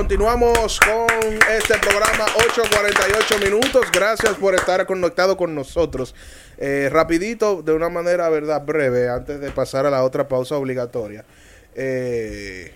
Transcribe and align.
continuamos 0.00 0.80
con 0.80 1.06
este 1.54 1.76
programa 1.78 2.24
8.48 2.24 3.44
minutos. 3.44 3.84
Gracias 3.92 4.34
por 4.36 4.54
estar 4.54 4.86
conectado 4.86 5.36
con 5.36 5.54
nosotros. 5.54 6.14
Eh, 6.56 6.88
rapidito, 6.90 7.60
de 7.60 7.74
una 7.74 7.90
manera, 7.90 8.30
verdad, 8.30 8.64
breve, 8.64 9.10
antes 9.10 9.38
de 9.40 9.50
pasar 9.50 9.84
a 9.84 9.90
la 9.90 10.02
otra 10.02 10.26
pausa 10.26 10.56
obligatoria. 10.56 11.26
Eh, 11.74 12.72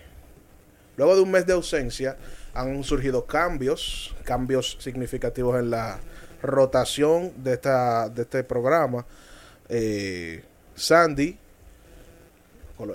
luego 0.99 1.17
de 1.17 1.23
un 1.23 1.31
mes 1.31 1.47
de 1.47 1.55
ausencia, 1.55 2.19
han 2.53 2.85
surgido 2.85 3.25
cambios, 3.25 4.15
cambios 4.25 4.77
significativos 4.79 5.59
en 5.59 5.71
la 5.71 6.01
rotación 6.43 7.33
de, 7.43 7.55
esta, 7.55 8.11
de 8.11 8.21
este 8.21 8.45
programa. 8.45 9.07
Eh, 9.71 10.45
Sandy, 10.75 11.39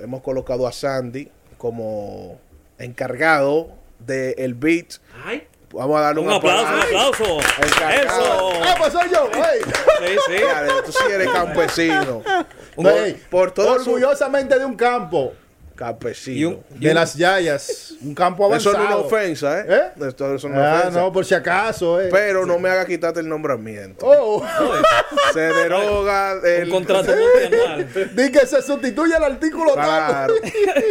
hemos 0.04 0.22
colocado 0.22 0.68
a 0.68 0.72
Sandy 0.72 1.32
como 1.58 2.40
encargado 2.78 3.79
del 4.00 4.54
beat. 4.54 4.96
Ay, 5.26 5.48
Vamos 5.72 6.00
a 6.00 6.02
darle 6.02 6.22
un, 6.22 6.28
un 6.28 6.34
aplauso, 6.34 6.74
un 6.74 6.80
aplauso. 6.80 7.40
Encargado. 7.62 8.52
Eso. 8.52 8.62
Ah, 8.64 8.76
pues 8.80 8.94
soy 8.94 9.10
yo. 9.12 9.30
ey. 9.32 9.62
Sí, 10.00 10.18
sí. 10.28 10.44
Dale, 10.44 10.74
tú 10.84 10.92
sí 10.92 11.04
eres 11.12 11.30
campesino. 11.30 12.24
Por, 13.30 13.52
todo 13.52 13.80
su 13.80 13.92
orgullosamente 13.92 14.58
de 14.58 14.66
un 14.66 14.76
campo 14.76 15.34
campesino. 15.80 16.38
Y 16.38 16.44
un- 16.46 16.64
de 16.80 16.94
las 16.94 17.16
Yayas, 17.16 17.94
un 18.02 18.14
campo 18.14 18.54
Eso 18.54 18.70
avanzado. 18.72 18.78
no 18.78 18.84
es 18.84 18.96
una 18.96 18.98
ofensa, 19.06 19.60
¿eh? 19.62 19.66
¿Eh? 19.70 19.82
Esto 20.08 20.36
eso 20.36 20.50
no 20.50 20.56
es 20.56 20.60
una 20.62 20.72
Ah, 20.76 20.80
ofensa. 20.82 21.00
no, 21.00 21.12
por 21.14 21.26
si 21.26 21.34
acaso, 21.34 22.02
eh. 22.02 22.10
Pero 22.12 22.46
no 22.46 22.60
me 22.60 22.70
haga 22.70 22.86
quitarte 22.86 23.22
el 23.22 23.30
nombramiento. 23.30 24.06
Oh, 24.06 24.44
Se 25.34 25.40
deroga 25.40 26.34
el 26.44 26.66
Un 26.66 26.70
contrato 26.72 27.12
multianual. 27.16 27.88
di 28.16 28.32
que 28.32 28.46
se 28.46 28.62
sustituye 28.62 29.16
el 29.16 29.24
artículo 29.24 29.74
tal. 29.76 29.86
Claro, 29.86 30.34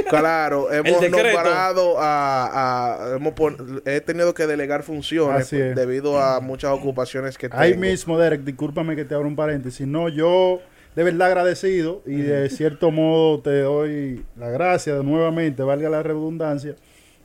claro. 0.09 0.73
Hemos 0.79 1.01
decreto. 1.01 1.35
nombrado 1.43 1.97
a, 1.99 3.13
a- 3.13 3.17
hemos 3.17 3.35
pon- 3.35 3.83
he 3.85 4.01
tenido 4.01 4.33
que 4.35 4.47
delegar 4.47 4.83
funciones 4.83 5.43
Así 5.43 5.61
es. 5.61 5.75
debido 5.77 6.19
a 6.21 6.41
muchas 6.41 6.71
ocupaciones 6.73 7.37
que 7.37 7.49
tengo. 7.49 7.61
Ahí 7.63 7.77
mismo, 7.77 8.19
Derek, 8.19 8.43
discúlpame 8.43 8.97
que 8.97 9.05
te 9.05 9.15
abro 9.15 9.29
un 9.29 9.37
paréntesis. 9.37 9.87
No, 9.87 10.09
yo 10.09 10.61
de 10.95 11.03
verdad 11.05 11.29
agradecido 11.29 12.03
y 12.07 12.17
de 12.17 12.49
cierto 12.51 12.91
modo 12.91 13.41
te 13.41 13.61
doy 13.61 14.25
la 14.37 14.51
gracia 14.51 14.95
de 14.97 15.05
nuevamente, 15.05 15.63
valga 15.63 15.89
la 15.89 16.03
redundancia, 16.03 16.75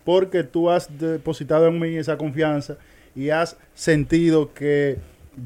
porque 0.03 0.43
tú 0.43 0.69
has 0.69 0.87
depositado 0.99 1.67
en 1.67 1.79
mí 1.79 1.95
esa 1.95 2.17
confianza 2.17 2.77
y 3.15 3.29
has 3.29 3.57
sentido 3.73 4.53
que 4.53 4.97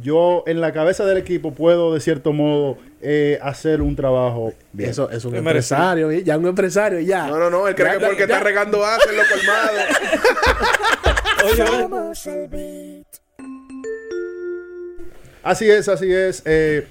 yo 0.01 0.43
en 0.47 0.59
la 0.59 0.73
cabeza 0.73 1.05
del 1.05 1.17
equipo 1.17 1.53
puedo 1.53 1.93
de 1.93 2.01
cierto 2.01 2.33
modo 2.33 2.77
eh, 3.01 3.39
hacer 3.41 3.81
un 3.81 3.95
trabajo 3.95 4.53
bien. 4.73 4.89
Eso 4.89 5.09
es 5.09 5.23
un 5.23 5.35
empresario, 5.35 6.11
¿eh? 6.11 6.23
ya 6.23 6.37
un 6.37 6.47
empresario, 6.47 6.99
ya. 6.99 7.27
No, 7.27 7.37
no, 7.37 7.49
no. 7.49 7.67
Él 7.67 7.75
cree 7.75 7.93
Ya, 7.93 7.99
que 7.99 8.05
porque 8.05 8.19
ya, 8.19 8.25
está 8.25 8.39
regando 8.39 8.83
hace 8.85 9.09
lo 9.13 9.23
colmado. 9.31 9.77
Oye, 11.45 11.63
oye. 11.63 13.03
Así 15.43 15.69
es, 15.69 15.87
así 15.87 16.11
es. 16.11 16.41
Eh, 16.45 16.85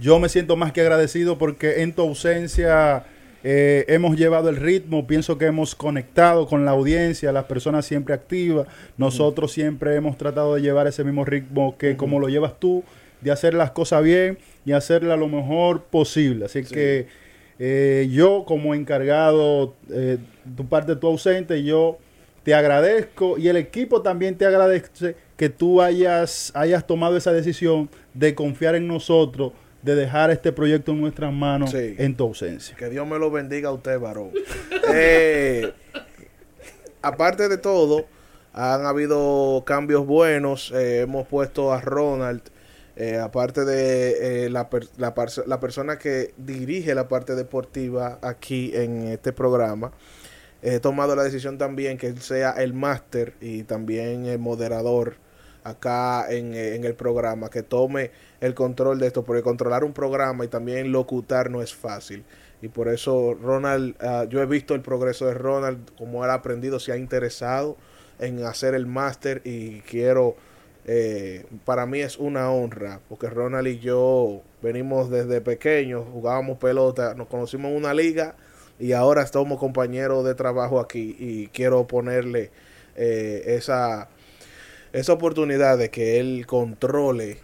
yo 0.00 0.18
me 0.18 0.28
siento 0.28 0.56
más 0.56 0.72
que 0.72 0.80
agradecido 0.80 1.38
porque 1.38 1.82
en 1.82 1.92
tu 1.92 2.02
ausencia 2.02 3.04
eh, 3.44 3.84
hemos 3.88 4.16
llevado 4.16 4.48
el 4.48 4.56
ritmo, 4.56 5.06
pienso 5.06 5.38
que 5.38 5.46
hemos 5.46 5.74
conectado 5.74 6.46
con 6.46 6.64
la 6.64 6.72
audiencia, 6.72 7.32
las 7.32 7.44
personas 7.44 7.86
siempre 7.86 8.14
activas, 8.14 8.66
nosotros 8.96 9.52
siempre 9.52 9.94
hemos 9.94 10.18
tratado 10.18 10.54
de 10.54 10.62
llevar 10.62 10.86
ese 10.86 11.04
mismo 11.04 11.24
ritmo 11.24 11.76
que 11.78 11.96
como 11.96 12.18
lo 12.18 12.28
llevas 12.28 12.58
tú, 12.58 12.84
de 13.20 13.30
hacer 13.30 13.54
las 13.54 13.70
cosas 13.70 14.02
bien 14.02 14.38
y 14.64 14.72
hacerla 14.72 15.16
lo 15.16 15.28
mejor 15.28 15.82
posible. 15.84 16.46
Así 16.46 16.64
que 16.64 17.06
eh, 17.58 18.08
yo 18.10 18.44
como 18.46 18.74
encargado, 18.74 19.74
eh, 19.90 20.18
tu 20.56 20.68
parte 20.68 20.94
tu 20.96 21.08
ausente, 21.08 21.62
yo 21.64 21.98
te 22.44 22.54
agradezco 22.54 23.36
y 23.38 23.48
el 23.48 23.56
equipo 23.56 24.02
también 24.02 24.36
te 24.36 24.46
agradece 24.46 25.16
que 25.36 25.48
tú 25.48 25.82
hayas, 25.82 26.52
hayas 26.54 26.86
tomado 26.86 27.16
esa 27.16 27.32
decisión 27.32 27.88
de 28.14 28.34
confiar 28.34 28.74
en 28.74 28.88
nosotros, 28.88 29.52
de 29.82 29.94
dejar 29.94 30.30
este 30.30 30.52
proyecto 30.52 30.92
en 30.92 31.00
nuestras 31.00 31.32
manos 31.32 31.70
Sí. 31.70 31.94
en 31.98 32.16
tu 32.16 32.24
ausencia. 32.24 32.76
Que 32.76 32.88
Dios 32.88 33.06
me 33.06 33.18
lo 33.18 33.30
bendiga 33.30 33.68
a 33.68 33.72
usted, 33.72 33.98
varón. 33.98 34.30
Eh, 34.90 35.70
aparte 37.02 37.48
de 37.48 37.58
todo, 37.58 38.06
han 38.52 38.86
habido 38.86 39.62
cambios 39.66 40.06
buenos. 40.06 40.72
Eh, 40.74 41.00
hemos 41.02 41.26
puesto 41.28 41.72
a 41.72 41.80
Ronald, 41.80 42.42
eh, 42.96 43.18
aparte 43.18 43.64
de 43.64 44.48
la, 44.50 44.70
per- 44.70 44.88
la, 44.96 45.14
la 45.46 45.60
persona 45.60 45.98
que 45.98 46.32
dirige 46.36 46.94
la 46.94 47.06
parte 47.08 47.34
deportiva 47.34 48.18
aquí 48.22 48.72
en 48.74 49.08
este 49.08 49.32
programa. 49.32 49.92
He 50.62 50.80
tomado 50.80 51.14
la 51.14 51.22
decisión 51.22 51.56
también 51.58 51.98
que 51.98 52.08
él 52.08 52.20
sea 52.20 52.50
el 52.52 52.72
máster 52.74 53.34
y 53.40 53.62
también 53.62 54.26
el 54.26 54.38
moderador 54.40 55.16
acá 55.70 56.26
en, 56.30 56.54
eh, 56.54 56.74
en 56.74 56.84
el 56.84 56.94
programa, 56.94 57.50
que 57.50 57.62
tome 57.62 58.10
el 58.40 58.54
control 58.54 58.98
de 58.98 59.06
esto, 59.08 59.24
porque 59.24 59.42
controlar 59.42 59.84
un 59.84 59.92
programa 59.92 60.44
y 60.44 60.48
también 60.48 60.92
locutar 60.92 61.50
no 61.50 61.62
es 61.62 61.74
fácil. 61.74 62.24
Y 62.60 62.68
por 62.68 62.88
eso 62.88 63.34
Ronald, 63.40 63.94
ah, 64.00 64.26
yo 64.28 64.42
he 64.42 64.46
visto 64.46 64.74
el 64.74 64.80
progreso 64.80 65.26
de 65.26 65.34
Ronald, 65.34 65.90
como 65.96 66.24
él 66.24 66.30
ha 66.30 66.34
aprendido, 66.34 66.80
se 66.80 66.92
ha 66.92 66.96
interesado 66.96 67.76
en 68.18 68.44
hacer 68.44 68.74
el 68.74 68.86
máster 68.86 69.42
y 69.44 69.80
quiero, 69.82 70.34
eh, 70.84 71.46
para 71.64 71.86
mí 71.86 72.00
es 72.00 72.18
una 72.18 72.50
honra, 72.50 73.00
porque 73.08 73.30
Ronald 73.30 73.68
y 73.68 73.78
yo 73.78 74.42
venimos 74.60 75.08
desde 75.10 75.40
pequeños, 75.40 76.04
jugábamos 76.12 76.58
pelota, 76.58 77.14
nos 77.14 77.28
conocimos 77.28 77.70
en 77.70 77.76
una 77.76 77.94
liga 77.94 78.34
y 78.80 78.92
ahora 78.92 79.22
estamos 79.22 79.58
compañeros 79.58 80.24
de 80.24 80.34
trabajo 80.34 80.80
aquí 80.80 81.16
y 81.18 81.46
quiero 81.48 81.86
ponerle 81.86 82.50
eh, 82.96 83.44
esa, 83.56 84.08
esa 84.92 85.12
oportunidad 85.12 85.78
de 85.78 85.90
que 85.90 86.18
él 86.20 86.46
controle, 86.46 87.38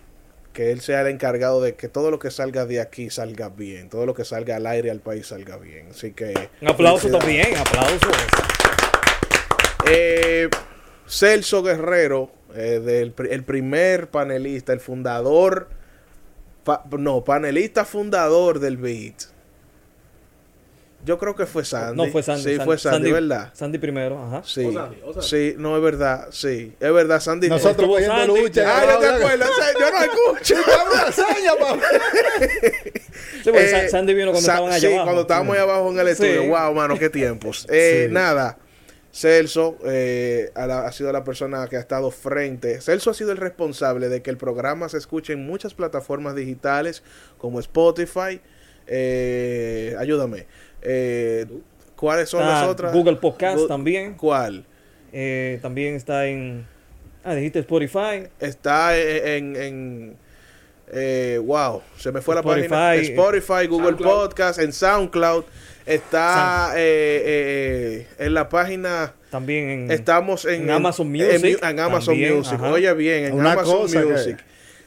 que 0.52 0.70
él 0.70 0.80
sea 0.80 1.02
el 1.02 1.08
encargado 1.08 1.60
de 1.60 1.74
que 1.74 1.88
todo 1.88 2.10
lo 2.10 2.18
que 2.18 2.30
salga 2.30 2.64
de 2.64 2.80
aquí 2.80 3.10
salga 3.10 3.48
bien, 3.48 3.88
todo 3.88 4.06
lo 4.06 4.14
que 4.14 4.24
salga 4.24 4.56
al 4.56 4.66
aire 4.66 4.90
al 4.90 5.00
país 5.00 5.26
salga 5.26 5.56
bien. 5.56 5.88
Así 5.90 6.12
que... 6.12 6.48
Un 6.60 6.68
aplauso 6.68 7.08
también, 7.08 7.56
aplauso. 7.56 8.08
Eh, 9.90 10.48
Celso 11.06 11.62
Guerrero, 11.62 12.30
eh, 12.54 12.80
del, 12.80 13.14
el 13.30 13.42
primer 13.42 14.08
panelista, 14.08 14.72
el 14.72 14.80
fundador, 14.80 15.68
no, 16.98 17.24
panelista 17.24 17.84
fundador 17.84 18.60
del 18.60 18.76
Beat. 18.76 19.33
Yo 21.04 21.18
creo 21.18 21.34
que 21.36 21.44
fue 21.46 21.64
Sandy. 21.64 21.96
No, 21.96 22.10
fue 22.10 22.22
Sandy. 22.22 22.42
Sí, 22.54 22.58
fue 22.64 22.78
Sandy, 22.78 23.12
¿verdad? 23.12 23.50
Sandy 23.52 23.78
primero, 23.78 24.22
ajá. 24.24 24.42
Sí. 24.44 24.64
O 24.64 24.72
Sandy, 24.72 24.96
o 25.04 25.12
Sandy. 25.12 25.28
Sí, 25.28 25.54
no, 25.58 25.76
es 25.76 25.82
verdad, 25.82 26.28
sí. 26.30 26.72
Es 26.80 26.92
verdad, 26.92 27.20
Sandy. 27.20 27.48
Nosotros 27.48 27.88
cogiendo 27.88 28.16
Sandy. 28.16 28.40
lucha. 28.40 28.62
Ah, 28.66 28.84
yo 28.92 28.98
te 29.00 29.06
acuerdo, 29.08 29.44
o 29.44 29.54
sea, 29.54 29.72
yo 29.74 29.90
no 29.90 30.02
escucho. 30.02 30.54
Seña, 31.12 31.52
papá. 31.58 31.82
Sí, 32.40 33.50
porque 33.50 33.64
Eh, 33.64 33.68
Sa- 33.68 33.88
Sandy 33.90 34.14
vino 34.14 34.30
cuando 34.32 34.46
Sa- 34.46 34.52
estaban 34.54 34.72
allá 34.72 34.80
sí, 34.80 34.86
abajo. 34.94 35.04
cuando 35.04 35.20
estábamos 35.22 35.54
allá 35.54 35.62
abajo 35.62 35.90
en 35.92 35.98
el 35.98 36.08
estudio. 36.08 36.42
Sí. 36.42 36.48
Wow, 36.48 36.74
mano, 36.74 36.98
qué 36.98 37.10
tiempos. 37.10 37.66
Eh, 37.70 38.06
Sí. 38.08 38.12
Nada, 38.14 38.58
Celso 39.12 39.76
eh, 39.84 40.50
la- 40.56 40.86
ha 40.86 40.92
sido 40.92 41.12
la 41.12 41.22
persona 41.22 41.68
que 41.68 41.76
ha 41.76 41.80
estado 41.80 42.10
frente. 42.10 42.80
Celso 42.80 43.10
ha 43.10 43.14
sido 43.14 43.30
el 43.30 43.38
responsable 43.38 44.08
de 44.08 44.22
que 44.22 44.30
el 44.30 44.36
programa 44.38 44.88
se 44.88 44.98
escuche 44.98 45.34
en 45.34 45.46
muchas 45.46 45.74
plataformas 45.74 46.34
digitales 46.34 47.02
como 47.38 47.60
Spotify. 47.60 48.40
eh, 48.86 49.96
ayúdame. 49.98 50.46
Eh, 50.84 51.46
¿Cuáles 51.96 52.28
son 52.28 52.42
Está 52.42 52.60
las 52.60 52.68
otras? 52.68 52.92
Google 52.92 53.16
Podcast 53.16 53.66
también. 53.68 54.14
¿Cuál? 54.14 54.64
Eh, 55.12 55.58
también 55.62 55.94
está 55.94 56.26
en. 56.26 56.66
Ah, 57.24 57.34
dijiste 57.34 57.60
Spotify. 57.60 58.28
Está 58.40 58.96
en, 58.98 59.56
en- 59.56 60.16
eh, 60.92 61.40
wow, 61.42 61.80
se 61.96 62.12
me 62.12 62.20
fue 62.20 62.34
la 62.34 62.42
Spotify, 62.42 62.68
página. 62.68 62.94
eh, 62.96 63.00
Spotify, 63.00 63.66
Google 63.66 63.86
SoundCloud. 63.96 64.28
Podcast, 64.28 64.58
en 64.60 64.72
SoundCloud. 64.72 65.44
Está 65.86 66.72
eh, 66.76 67.22
eh, 67.24 68.06
en 68.18 68.34
la 68.34 68.48
página. 68.48 69.14
También 69.30 69.68
en. 69.70 69.90
Estamos 69.90 70.44
en, 70.44 70.62
en 70.64 70.70
Amazon 70.70 71.10
Music, 71.10 71.58
En, 71.62 71.68
en 71.70 71.80
Amazon 71.80 72.14
también, 72.14 72.36
Music. 72.36 72.54
ajá. 72.54 72.70
Oye 72.70 72.92
bien, 72.94 73.24
en 73.26 73.32
Una 73.34 73.52
Amazon 73.52 73.78
cosa 73.78 74.00
que- 74.02 74.06
Music. 74.06 74.36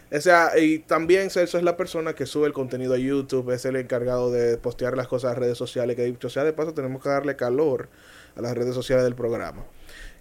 O 0.09 0.21
sea, 0.21 0.57
y 0.57 0.80
también 0.80 1.30
Celso 1.30 1.57
es 1.57 1.63
la 1.63 1.75
persona 1.75 2.13
que 2.13 2.25
sube 2.25 2.48
el 2.48 2.54
contenido 2.54 2.94
a 2.94 2.98
YouTube, 2.98 3.51
es 3.51 3.65
el 3.65 3.75
encargado 3.75 4.31
de 4.31 4.57
postear 4.57 4.95
las 4.95 5.07
cosas 5.07 5.31
a 5.31 5.36
redes 5.36 5.57
sociales, 5.57 5.95
que 5.95 6.04
dicho 6.06 6.30
sea 6.30 6.45
de 6.45 6.54
paso 6.54 6.74
tenemos 6.74 7.04
que 7.04 7.09
darle 7.09 7.36
calor 7.36 7.89
a 8.36 8.42
las 8.42 8.56
redes 8.56 8.74
sociales 8.74 9.04
del 9.04 9.15
programa. 9.15 9.65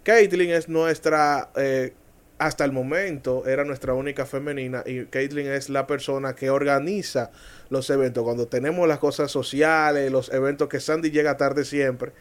Caitlyn 0.03 0.51
es 0.51 0.69
nuestra, 0.69 1.51
eh, 1.57 1.93
hasta 2.39 2.65
el 2.65 2.73
momento, 2.73 3.47
era 3.47 3.65
nuestra 3.65 3.95
única 3.95 4.27
femenina 4.27 4.83
y 4.85 5.05
Caitlyn 5.07 5.47
es 5.47 5.69
la 5.69 5.87
persona 5.87 6.35
que 6.35 6.51
organiza 6.51 7.31
los 7.71 7.89
eventos. 7.89 8.25
Cuando 8.25 8.49
tenemos 8.49 8.89
las 8.89 8.99
cosas 8.99 9.31
sociales, 9.31 10.11
los 10.11 10.33
eventos 10.33 10.69
que 10.69 10.81
Sandy 10.81 11.11
llega 11.11 11.37
tarde 11.37 11.65
siempre, 11.65 12.13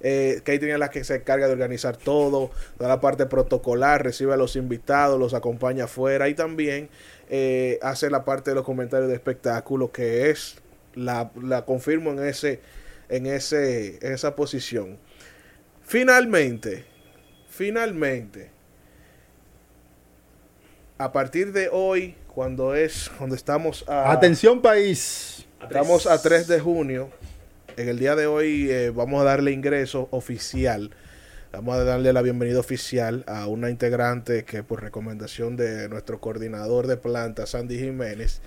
eh, 0.00 0.40
Caitlyn 0.44 0.72
es 0.72 0.78
la 0.78 0.90
que 0.90 1.04
se 1.04 1.16
encarga 1.16 1.46
de 1.46 1.52
organizar 1.52 1.96
todo, 1.96 2.50
toda 2.76 2.88
la 2.88 3.00
parte 3.00 3.26
protocolar, 3.26 4.02
recibe 4.02 4.32
a 4.34 4.36
los 4.36 4.56
invitados, 4.56 5.18
los 5.18 5.34
acompaña 5.34 5.84
afuera 5.84 6.28
y 6.28 6.34
también 6.34 6.88
eh, 7.28 7.78
hace 7.82 8.10
la 8.10 8.24
parte 8.24 8.50
de 8.50 8.56
los 8.56 8.64
comentarios 8.64 9.08
de 9.08 9.14
espectáculo, 9.14 9.92
que 9.92 10.30
es, 10.30 10.56
la, 10.94 11.30
la 11.42 11.64
confirmo 11.64 12.10
en 12.12 12.24
ese, 12.24 12.60
en 13.08 13.26
ese, 13.26 13.98
en 14.04 14.12
esa 14.12 14.34
posición. 14.34 14.98
Finalmente, 15.82 16.84
finalmente, 17.48 18.50
a 20.98 21.12
partir 21.12 21.52
de 21.52 21.68
hoy, 21.70 22.14
cuando 22.34 22.74
es, 22.74 23.10
cuando 23.18 23.34
estamos 23.34 23.84
a... 23.88 24.12
Atención 24.12 24.62
país. 24.62 25.46
Estamos 25.62 26.06
a 26.06 26.20
3 26.20 26.46
de 26.46 26.60
junio. 26.60 27.10
En 27.80 27.88
el 27.88 27.98
día 27.98 28.14
de 28.14 28.26
hoy 28.26 28.70
eh, 28.70 28.90
vamos 28.90 29.22
a 29.22 29.24
darle 29.24 29.52
ingreso 29.52 30.08
oficial. 30.10 30.90
Vamos 31.50 31.76
a 31.76 31.84
darle 31.84 32.12
la 32.12 32.20
bienvenida 32.20 32.60
oficial 32.60 33.24
a 33.26 33.46
una 33.46 33.70
integrante 33.70 34.44
que 34.44 34.62
por 34.62 34.82
recomendación 34.82 35.56
de 35.56 35.88
nuestro 35.88 36.20
coordinador 36.20 36.86
de 36.86 36.98
planta, 36.98 37.46
Sandy 37.46 37.78
Jiménez, 37.78 38.42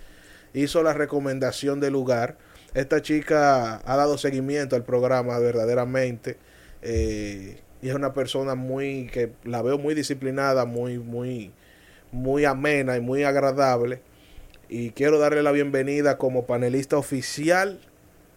hizo 0.53 0.83
la 0.83 0.93
recomendación 0.93 1.79
del 1.79 1.93
lugar. 1.93 2.37
Esta 2.75 3.01
chica 3.01 3.77
ha 3.77 3.97
dado 3.97 4.19
seguimiento 4.19 4.75
al 4.75 4.83
programa 4.83 5.39
verdaderamente. 5.39 6.37
eh, 6.83 7.57
y 7.81 7.89
es 7.89 7.95
una 7.95 8.13
persona 8.13 8.53
muy 8.53 9.07
que 9.11 9.31
la 9.45 9.63
veo 9.63 9.79
muy 9.79 9.95
disciplinada, 9.95 10.65
muy, 10.65 10.99
muy, 10.99 11.51
muy 12.11 12.45
amena 12.45 12.97
y 12.97 13.01
muy 13.01 13.23
agradable. 13.23 13.99
Y 14.69 14.91
quiero 14.91 15.17
darle 15.17 15.41
la 15.41 15.51
bienvenida 15.51 16.19
como 16.19 16.45
panelista 16.45 16.97
oficial 16.97 17.79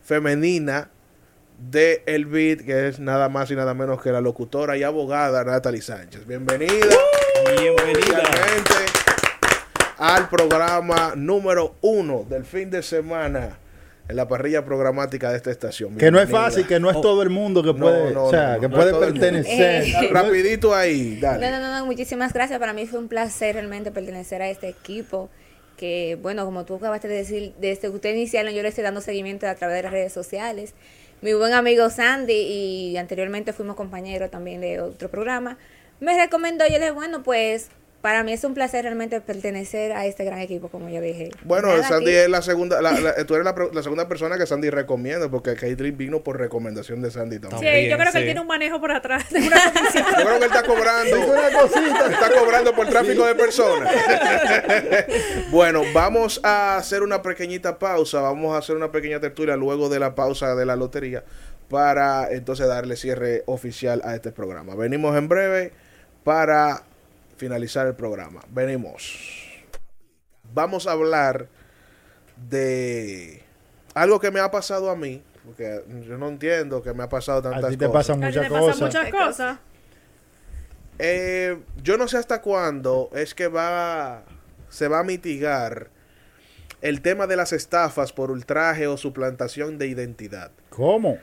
femenina 0.06 0.88
de 1.70 2.02
El 2.06 2.26
Beat, 2.26 2.60
que 2.64 2.86
es 2.88 3.00
nada 3.00 3.28
más 3.28 3.50
y 3.50 3.56
nada 3.56 3.74
menos 3.74 4.00
que 4.00 4.10
la 4.12 4.20
locutora 4.20 4.76
y 4.76 4.84
abogada 4.84 5.42
Natalie 5.42 5.82
Sánchez. 5.82 6.26
Bienvenida 6.26 6.70
Bienvenida. 7.60 8.22
al 9.98 10.28
programa 10.28 11.14
número 11.16 11.74
uno 11.80 12.24
del 12.28 12.44
fin 12.44 12.70
de 12.70 12.82
semana 12.82 13.58
en 14.08 14.14
la 14.14 14.28
parrilla 14.28 14.64
programática 14.64 15.30
de 15.30 15.38
esta 15.38 15.50
estación. 15.50 15.96
Que 15.96 16.12
no 16.12 16.20
es 16.20 16.30
fácil, 16.30 16.64
que 16.68 16.78
no 16.78 16.88
es 16.90 16.96
Oh. 16.96 17.00
todo 17.00 17.22
el 17.22 17.30
mundo 17.30 17.64
que 17.64 17.74
puede, 17.74 18.12
no, 18.12 18.26
o 18.26 18.30
sea, 18.30 18.54
no, 18.54 18.60
que 18.60 18.68
no 18.68 18.76
puede 18.76 18.94
pertenecer. 18.94 19.82
Eh, 19.82 20.08
Rapidito 20.12 20.72
ahí, 20.72 21.18
dale. 21.18 21.50
no, 21.50 21.58
no, 21.58 21.78
no, 21.80 21.86
muchísimas 21.86 22.32
gracias. 22.32 22.60
Para 22.60 22.72
mí 22.72 22.86
fue 22.86 23.00
un 23.00 23.08
placer 23.08 23.56
realmente 23.56 23.90
pertenecer 23.90 24.40
a 24.42 24.48
este 24.48 24.68
equipo. 24.68 25.28
Que, 25.76 26.18
bueno, 26.20 26.44
como 26.44 26.64
tú 26.64 26.76
acabaste 26.76 27.08
de 27.08 27.16
decir, 27.16 27.54
desde 27.58 27.82
que 27.82 27.88
ustedes 27.88 28.16
iniciaron, 28.16 28.52
yo 28.52 28.62
le 28.62 28.68
estoy 28.68 28.84
dando 28.84 29.00
seguimiento 29.00 29.46
a 29.46 29.54
través 29.54 29.76
de 29.76 29.82
las 29.82 29.92
redes 29.92 30.12
sociales. 30.12 30.74
Mi 31.22 31.32
buen 31.32 31.52
amigo 31.52 31.90
Sandy, 31.90 32.32
y 32.34 32.96
anteriormente 32.96 33.52
fuimos 33.52 33.76
compañeros 33.76 34.30
también 34.30 34.60
de 34.60 34.80
otro 34.80 35.10
programa, 35.10 35.58
me 36.00 36.16
recomendó. 36.16 36.64
Yo 36.66 36.74
le 36.74 36.78
dije, 36.80 36.90
bueno, 36.90 37.22
pues 37.22 37.68
para 38.06 38.22
mí 38.22 38.32
es 38.32 38.44
un 38.44 38.54
placer 38.54 38.84
realmente 38.84 39.20
pertenecer 39.20 39.90
a 39.90 40.06
este 40.06 40.24
gran 40.24 40.38
equipo, 40.38 40.68
como 40.68 40.88
yo 40.88 41.00
dije. 41.00 41.30
Bueno, 41.42 41.66
Nada, 41.70 41.88
Sandy 41.88 42.10
aquí- 42.10 42.18
es 42.18 42.28
la 42.28 42.40
segunda, 42.40 42.80
la- 42.80 42.92
la- 42.92 43.24
tú 43.26 43.34
eres 43.34 43.44
la, 43.44 43.82
segunda 43.82 44.06
persona 44.06 44.38
que 44.38 44.46
Sandy 44.46 44.70
recomienda, 44.70 45.28
porque 45.28 45.56
Caitlyn 45.56 45.96
vino 45.96 46.20
por 46.22 46.38
recomendación 46.38 47.02
de 47.02 47.10
Sandy 47.10 47.40
también. 47.40 47.50
También, 47.60 47.84
Sí, 47.86 47.90
yo 47.90 47.98
creo 47.98 48.12
que 48.12 48.18
él 48.18 48.24
tiene 48.26 48.40
un 48.40 48.46
manejo 48.46 48.80
por 48.80 48.92
atrás. 48.92 49.28
de 49.32 49.40
una 49.40 49.56
comisión. 49.72 50.04
Yo 50.04 50.24
creo 50.24 50.28
que 50.28 50.36
él 50.36 50.42
está 50.44 50.62
cobrando. 50.62 51.20
Una 51.20 51.50
cosita. 51.60 52.06
Está 52.12 52.30
cobrando 52.38 52.74
por 52.76 52.86
tráfico 52.86 53.26
de 53.26 53.34
personas. 53.34 53.92
bueno, 55.50 55.82
vamos 55.92 56.40
a 56.44 56.76
hacer 56.76 57.02
una 57.02 57.22
pequeñita 57.22 57.76
pausa. 57.76 58.20
Vamos 58.20 58.54
a 58.54 58.58
hacer 58.58 58.76
una 58.76 58.92
pequeña 58.92 59.18
tertulia 59.18 59.56
luego 59.56 59.88
de 59.88 59.98
la 59.98 60.14
pausa 60.14 60.54
de 60.54 60.64
la 60.64 60.76
lotería 60.76 61.24
para 61.68 62.30
entonces 62.30 62.68
darle 62.68 62.94
cierre 62.94 63.42
oficial 63.46 64.00
a 64.04 64.14
este 64.14 64.30
programa. 64.30 64.76
Venimos 64.76 65.16
en 65.16 65.26
breve 65.26 65.72
para 66.22 66.84
finalizar 67.36 67.86
el 67.86 67.94
programa. 67.94 68.40
Venimos. 68.50 69.18
Vamos 70.52 70.86
a 70.86 70.92
hablar 70.92 71.48
de 72.48 73.42
algo 73.94 74.20
que 74.20 74.30
me 74.30 74.40
ha 74.40 74.50
pasado 74.50 74.90
a 74.90 74.96
mí, 74.96 75.22
porque 75.44 75.82
yo 76.06 76.18
no 76.18 76.28
entiendo 76.28 76.82
que 76.82 76.92
me 76.94 77.02
ha 77.04 77.08
pasado 77.08 77.42
tantas 77.42 77.64
A 77.64 77.68
ti 77.70 77.76
te 77.76 77.86
cosas. 77.86 78.06
pasan 78.06 78.24
A 78.24 78.30
ti 78.30 78.38
muchas 78.38 78.44
te 78.44 78.50
pasan 78.50 78.68
cosas. 78.68 78.80
muchas 78.80 79.10
cosas. 79.10 79.58
Eh, 80.98 81.58
yo 81.82 81.98
no 81.98 82.08
sé 82.08 82.16
hasta 82.16 82.40
cuándo 82.40 83.10
es 83.14 83.34
que 83.34 83.48
va 83.48 84.24
se 84.70 84.88
va 84.88 85.00
a 85.00 85.04
mitigar 85.04 85.90
el 86.80 87.00
tema 87.02 87.26
de 87.26 87.36
las 87.36 87.52
estafas 87.52 88.12
por 88.12 88.30
ultraje 88.30 88.86
o 88.86 88.96
suplantación 88.96 89.78
de 89.78 89.86
identidad. 89.88 90.52
¿Cómo? 90.70 91.18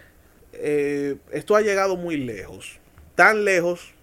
Eh, 0.54 1.18
esto 1.32 1.56
ha 1.56 1.62
llegado 1.62 1.96
muy 1.96 2.18
lejos, 2.18 2.80
tan 3.16 3.46
lejos 3.46 3.94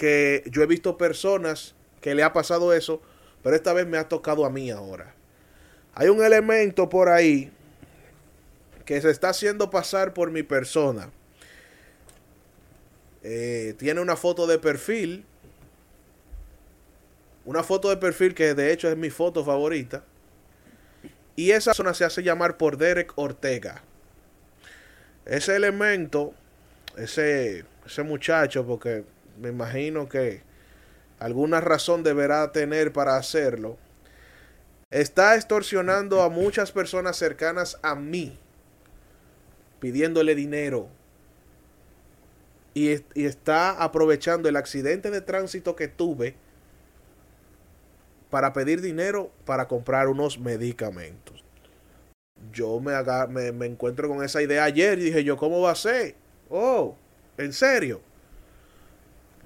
que 0.00 0.44
yo 0.46 0.62
he 0.62 0.66
visto 0.66 0.96
personas 0.96 1.74
que 2.00 2.14
le 2.14 2.22
ha 2.22 2.32
pasado 2.32 2.72
eso, 2.72 3.02
pero 3.42 3.54
esta 3.54 3.74
vez 3.74 3.86
me 3.86 3.98
ha 3.98 4.08
tocado 4.08 4.46
a 4.46 4.50
mí 4.50 4.70
ahora. 4.70 5.14
Hay 5.92 6.08
un 6.08 6.24
elemento 6.24 6.88
por 6.88 7.10
ahí 7.10 7.52
que 8.86 8.98
se 9.02 9.10
está 9.10 9.28
haciendo 9.28 9.68
pasar 9.68 10.14
por 10.14 10.30
mi 10.30 10.42
persona. 10.42 11.10
Eh, 13.22 13.74
tiene 13.76 14.00
una 14.00 14.16
foto 14.16 14.46
de 14.46 14.58
perfil. 14.58 15.26
Una 17.44 17.62
foto 17.62 17.90
de 17.90 17.98
perfil 17.98 18.34
que 18.34 18.54
de 18.54 18.72
hecho 18.72 18.88
es 18.88 18.96
mi 18.96 19.10
foto 19.10 19.44
favorita. 19.44 20.02
Y 21.36 21.50
esa 21.50 21.72
persona 21.72 21.92
se 21.92 22.06
hace 22.06 22.22
llamar 22.22 22.56
por 22.56 22.78
Derek 22.78 23.12
Ortega. 23.16 23.82
Ese 25.26 25.56
elemento, 25.56 26.32
ese, 26.96 27.66
ese 27.84 28.02
muchacho, 28.02 28.66
porque 28.66 29.04
me 29.40 29.48
imagino 29.50 30.08
que 30.08 30.42
alguna 31.20 31.60
razón 31.60 32.02
deberá 32.04 32.52
tener 32.52 32.92
para 32.92 33.16
hacerlo, 33.16 33.78
está 34.90 35.34
extorsionando 35.34 36.22
a 36.22 36.28
muchas 36.28 36.70
personas 36.72 37.16
cercanas 37.16 37.78
a 37.82 37.94
mí, 37.96 38.38
pidiéndole 39.80 40.34
dinero. 40.34 40.88
Y, 42.74 42.88
es- 42.90 43.04
y 43.14 43.24
está 43.24 43.70
aprovechando 43.82 44.48
el 44.48 44.56
accidente 44.56 45.10
de 45.10 45.20
tránsito 45.20 45.74
que 45.76 45.88
tuve 45.88 46.36
para 48.30 48.52
pedir 48.52 48.80
dinero 48.80 49.30
para 49.44 49.66
comprar 49.68 50.08
unos 50.08 50.38
medicamentos. 50.38 51.44
Yo 52.52 52.80
me, 52.80 52.92
me, 53.28 53.52
me 53.52 53.66
encuentro 53.66 54.08
con 54.08 54.24
esa 54.24 54.42
idea 54.42 54.64
ayer 54.64 54.98
y 54.98 55.04
dije 55.04 55.24
yo, 55.24 55.36
¿cómo 55.36 55.60
va 55.60 55.72
a 55.72 55.76
ser? 55.76 56.16
Oh, 56.48 56.96
¿en 57.38 57.52
serio? 57.52 58.00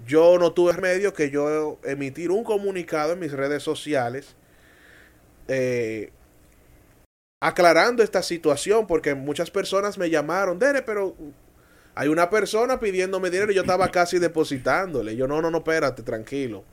Yo 0.06 0.38
no 0.38 0.52
tuve 0.52 0.72
remedio 0.72 1.14
que 1.14 1.30
yo 1.30 1.78
emitir 1.84 2.30
un 2.30 2.44
comunicado 2.44 3.12
en 3.12 3.20
mis 3.20 3.32
redes 3.32 3.62
sociales 3.62 4.36
eh, 5.48 6.10
aclarando 7.40 8.02
esta 8.02 8.22
situación 8.22 8.86
porque 8.86 9.14
muchas 9.14 9.50
personas 9.50 9.98
me 9.98 10.10
llamaron, 10.10 10.58
Dere, 10.58 10.82
pero 10.82 11.14
hay 11.94 12.08
una 12.08 12.30
persona 12.30 12.80
pidiéndome 12.80 13.30
dinero 13.30 13.52
y 13.52 13.54
yo 13.54 13.62
estaba 13.62 13.88
casi 13.92 14.18
depositándole. 14.18 15.16
Yo, 15.16 15.28
no, 15.28 15.40
no, 15.42 15.50
no, 15.50 15.58
espérate, 15.58 16.02
tranquilo. 16.02 16.64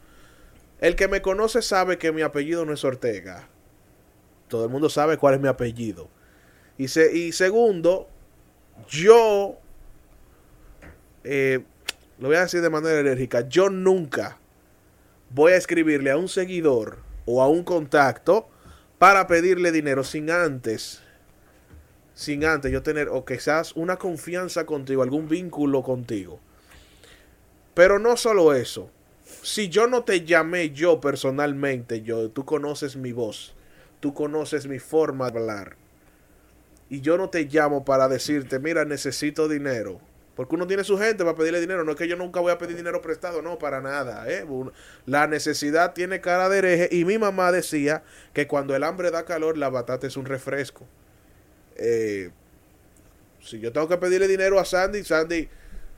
El 0.80 0.96
que 0.96 1.08
me 1.08 1.22
conoce 1.22 1.62
sabe 1.62 1.98
que 1.98 2.12
mi 2.12 2.22
apellido 2.22 2.66
no 2.66 2.74
es 2.74 2.84
Ortega. 2.84 3.48
Todo 4.48 4.66
el 4.66 4.72
mundo 4.72 4.90
sabe 4.90 5.18
cuál 5.18 5.36
es 5.36 5.42
mi 5.42 5.48
apellido. 5.48 6.10
Y, 6.78 6.88
se, 6.88 7.16
y 7.16 7.32
segundo, 7.34 8.10
yo, 8.90 9.58
eh, 11.24 11.64
lo 12.22 12.28
voy 12.28 12.38
a 12.38 12.42
decir 12.42 12.62
de 12.62 12.70
manera 12.70 13.00
enérgica, 13.00 13.50
yo 13.50 13.72
nunca 13.72 14.38
voy 15.32 15.54
a 15.54 15.58
escribirle 15.58 16.12
a 16.12 16.18
un 16.18 16.30
seguidor 16.30 17.00
o 17.26 17.42
a 17.42 17.50
un 17.50 17.64
contacto 17.64 18.48
para 19.00 19.26
pedirle 19.26 19.72
dinero 19.72 20.04
sin 20.04 20.30
antes, 20.30 21.02
sin 22.14 22.46
antes 22.46 22.72
yo 22.72 22.84
tener 22.84 23.10
o 23.10 23.26
quizás 23.26 23.76
una 23.76 23.98
confianza 23.98 24.68
contigo, 24.68 25.02
algún 25.02 25.28
vínculo 25.28 25.82
contigo. 25.82 26.40
Pero 27.74 27.98
no 27.98 28.16
solo 28.16 28.54
eso. 28.54 28.92
Si 29.42 29.70
yo 29.70 29.88
no 29.88 30.04
te 30.04 30.24
llamé 30.24 30.70
yo 30.70 31.02
personalmente, 31.02 32.04
yo, 32.04 32.30
tú 32.30 32.46
conoces 32.46 32.98
mi 32.98 33.14
voz, 33.14 33.56
tú 34.00 34.14
conoces 34.14 34.68
mi 34.68 34.78
forma 34.78 35.32
de 35.32 35.40
hablar. 35.40 35.76
Y 36.88 37.02
yo 37.02 37.18
no 37.18 37.32
te 37.32 37.46
llamo 37.46 37.84
para 37.84 38.08
decirte, 38.08 38.60
mira, 38.60 38.86
necesito 38.86 39.48
dinero. 39.48 40.02
Porque 40.42 40.56
uno 40.56 40.66
tiene 40.66 40.84
su 40.84 40.98
gente 40.98 41.24
para 41.24 41.36
pedirle 41.36 41.60
dinero. 41.60 41.84
No 41.84 41.92
es 41.92 41.98
que 41.98 42.08
yo 42.08 42.16
nunca 42.16 42.40
voy 42.40 42.52
a 42.52 42.58
pedir 42.58 42.76
dinero 42.76 43.00
prestado, 43.02 43.42
no, 43.42 43.60
para 43.60 43.80
nada. 43.80 44.26
¿eh? 44.28 44.44
La 45.06 45.28
necesidad 45.28 45.94
tiene 45.94 46.20
cara 46.20 46.50
de 46.50 46.58
hereje. 46.58 46.90
Y 46.92 47.06
mi 47.06 47.18
mamá 47.20 47.52
decía 47.52 48.04
que 48.34 48.48
cuando 48.48 48.76
el 48.76 48.84
hambre 48.84 49.12
da 49.12 49.24
calor, 49.24 49.58
la 49.58 49.70
batata 49.70 50.08
es 50.08 50.18
un 50.18 50.26
refresco. 50.26 50.88
Eh, 51.76 52.32
si 53.40 53.60
yo 53.60 53.72
tengo 53.72 53.88
que 53.88 53.98
pedirle 53.98 54.28
dinero 54.28 54.60
a 54.60 54.66
Sandy, 54.66 55.04
Sandy, 55.04 55.48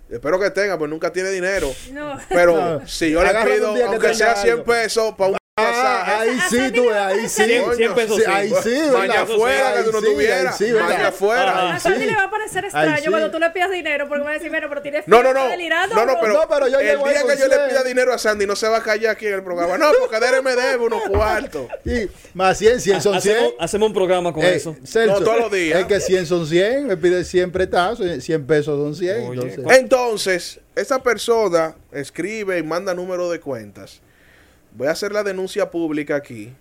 espero 0.09 0.39
que 0.39 0.49
tenga, 0.51 0.77
pues 0.77 0.89
nunca 0.89 1.11
tiene 1.11 1.29
dinero. 1.29 1.69
No. 1.91 2.17
Pero 2.29 2.55
No, 2.79 2.87
si 2.87 3.11
yo 3.11 3.23
le 3.23 3.29
pido, 3.45 3.75
aunque 3.87 4.13
sea 4.13 4.35
100 4.35 4.51
algo. 4.51 4.65
pesos, 4.65 5.15
para 5.15 5.31
un 5.31 5.37
Ah, 5.55 6.21
ahí 6.21 6.39
sí, 6.49 6.71
tú 6.73 6.89
ahí 6.89 7.29
sí. 7.29 7.43
Coño, 7.63 7.75
100 7.75 7.93
pesos 7.93 8.15
Sí, 8.17 8.23
sí. 8.25 8.31
ahí 8.31 8.53
sí, 8.63 8.69
¿verdad? 8.71 9.17
afuera 9.21 9.73
que 9.75 9.83
tú 9.83 9.91
no 9.91 10.01
tuvieras. 10.01 10.59
Maña 10.59 11.07
afuera. 11.09 11.75
A 11.75 11.79
Sandy 11.79 12.07
le 12.07 12.15
va 12.15 12.23
a 12.23 12.31
parecer 12.31 12.65
extraño 12.65 13.11
cuando 13.11 13.29
tú 13.29 13.37
le 13.37 13.51
pidas 13.51 13.69
dinero 13.69 14.07
porque 14.09 14.23
va 14.23 14.31
a 14.31 14.33
decir, 14.33 14.49
bueno, 14.49 14.67
pero 14.67 14.81
tienes 14.81 15.07
No, 15.07 15.21
no, 15.21 15.31
no. 15.31 15.47
No, 15.47 16.05
no, 16.05 16.05
bro". 16.05 16.17
pero, 16.21 16.33
No, 16.33 16.39
pero 16.49 16.67
yo 16.69 16.79
el 16.79 16.97
día 16.97 17.21
que 17.27 17.37
yo 17.39 17.47
le 17.47 17.69
pida 17.69 17.83
dinero 17.83 18.11
a 18.13 18.17
Sandy 18.17 18.47
no 18.47 18.55
se 18.55 18.67
va 18.67 18.77
a 18.77 18.81
callar 18.81 19.11
aquí 19.11 19.27
en 19.27 19.35
el 19.35 19.43
programa. 19.43 19.77
No, 19.77 19.91
porque 19.99 20.19
Dere 20.19 20.41
me 20.41 20.55
debe 20.55 20.77
unos 20.85 21.03
cuartos. 21.03 21.67
Y 21.85 22.09
más 22.33 22.57
100, 22.57 22.81
100 22.81 23.01
son 23.01 23.21
100. 23.21 23.37
Hacemos, 23.59 23.87
un 23.89 23.93
programa 23.93 24.33
con 24.33 24.41
Eh, 24.43 24.55
eso. 24.55 24.75
No, 25.05 25.19
todos 25.21 25.37
los 25.39 25.51
días. 25.51 25.81
Es 25.81 25.85
que 25.85 25.99
100 25.99 26.25
son 26.25 26.47
100, 26.47 26.87
me 26.87 26.97
pide 26.97 27.23
100 27.23 27.51
pretazos, 27.51 28.07
100 28.23 28.47
pesos 28.47 28.79
son 28.79 28.95
100. 28.95 29.27
Oye, 29.27 29.41
entonces- 29.41 29.77
Entonces, 29.79 30.59
esa 30.75 31.03
persona 31.03 31.75
escribe 31.91 32.57
y 32.57 32.63
manda 32.63 32.95
número 32.95 33.29
de 33.29 33.39
cuentas. 33.39 34.01
Voy 34.75 34.87
a 34.87 34.91
hacer 34.91 35.11
la 35.11 35.23
denuncia 35.23 35.69
pública 35.69 36.15
aquí, 36.15 36.53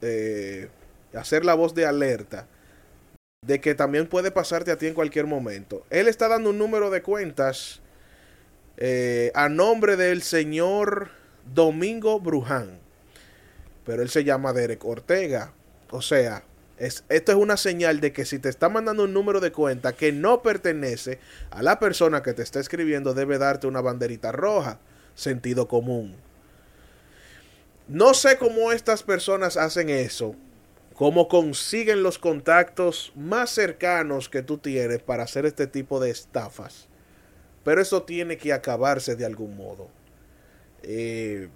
eh, 0.00 0.68
hacer 1.14 1.44
la 1.44 1.54
voz 1.54 1.74
de 1.74 1.84
alerta 1.84 2.46
de 3.42 3.60
que 3.60 3.74
también 3.74 4.06
puede 4.06 4.30
pasarte 4.30 4.70
a 4.70 4.78
ti 4.78 4.86
en 4.86 4.94
cualquier 4.94 5.26
momento. 5.26 5.84
Él 5.90 6.08
está 6.08 6.28
dando 6.28 6.50
un 6.50 6.58
número 6.58 6.90
de 6.90 7.02
cuentas 7.02 7.80
eh, 8.78 9.30
a 9.34 9.48
nombre 9.48 9.96
del 9.96 10.22
señor 10.22 11.10
Domingo 11.54 12.20
Bruján, 12.20 12.78
pero 13.84 14.02
él 14.02 14.08
se 14.08 14.24
llama 14.24 14.52
Derek 14.52 14.84
Ortega. 14.84 15.52
O 15.90 16.02
sea, 16.02 16.44
es, 16.78 17.04
esto 17.08 17.32
es 17.32 17.38
una 17.38 17.56
señal 17.56 18.00
de 18.00 18.12
que 18.12 18.24
si 18.24 18.38
te 18.38 18.48
está 18.48 18.68
mandando 18.68 19.04
un 19.04 19.12
número 19.12 19.40
de 19.40 19.52
cuenta 19.52 19.92
que 19.92 20.10
no 20.12 20.42
pertenece 20.42 21.18
a 21.50 21.62
la 21.62 21.78
persona 21.78 22.22
que 22.22 22.34
te 22.34 22.42
está 22.42 22.60
escribiendo, 22.60 23.14
debe 23.14 23.38
darte 23.38 23.66
una 23.66 23.80
banderita 23.80 24.32
roja. 24.32 24.78
Sentido 25.14 25.68
común. 25.68 26.27
No 27.88 28.12
sé 28.12 28.36
cómo 28.36 28.70
estas 28.70 29.02
personas 29.02 29.56
hacen 29.56 29.88
eso, 29.88 30.34
cómo 30.94 31.26
consiguen 31.26 32.02
los 32.02 32.18
contactos 32.18 33.12
más 33.16 33.48
cercanos 33.48 34.28
que 34.28 34.42
tú 34.42 34.58
tienes 34.58 35.00
para 35.00 35.22
hacer 35.22 35.46
este 35.46 35.66
tipo 35.66 35.98
de 35.98 36.10
estafas. 36.10 36.86
Pero 37.64 37.80
eso 37.80 38.02
tiene 38.02 38.36
que 38.36 38.52
acabarse 38.52 39.16
de 39.16 39.24
algún 39.24 39.56
modo. 39.56 39.88
Eh, 40.82 41.48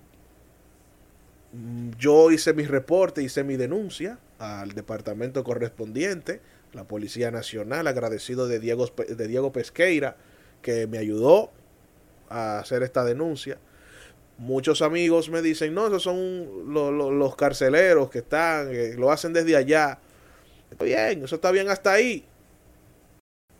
mm, 1.52 1.90
yo 1.98 2.30
hice 2.30 2.54
mi 2.54 2.64
reporte, 2.64 3.22
hice 3.22 3.44
mi 3.44 3.56
denuncia 3.56 4.18
al 4.38 4.72
departamento 4.72 5.44
correspondiente, 5.44 6.40
la 6.72 6.84
Policía 6.84 7.30
Nacional, 7.30 7.86
agradecido 7.86 8.48
de 8.48 8.58
Diego, 8.58 8.86
de 8.86 9.28
Diego 9.28 9.52
Pesqueira, 9.52 10.16
que 10.62 10.86
me 10.86 10.96
ayudó 10.96 11.50
a 12.30 12.58
hacer 12.58 12.82
esta 12.82 13.04
denuncia. 13.04 13.58
Muchos 14.42 14.82
amigos 14.82 15.28
me 15.30 15.40
dicen, 15.40 15.72
no, 15.72 15.86
esos 15.86 16.02
son 16.02 16.72
lo- 16.74 16.90
lo- 16.90 17.12
los 17.12 17.36
carceleros 17.36 18.10
que 18.10 18.18
están, 18.18 18.68
lo 18.98 19.12
hacen 19.12 19.32
desde 19.32 19.54
allá. 19.54 20.00
Está 20.68 20.84
bien, 20.84 21.22
eso 21.22 21.36
está 21.36 21.52
bien 21.52 21.70
hasta 21.70 21.92
ahí. 21.92 22.24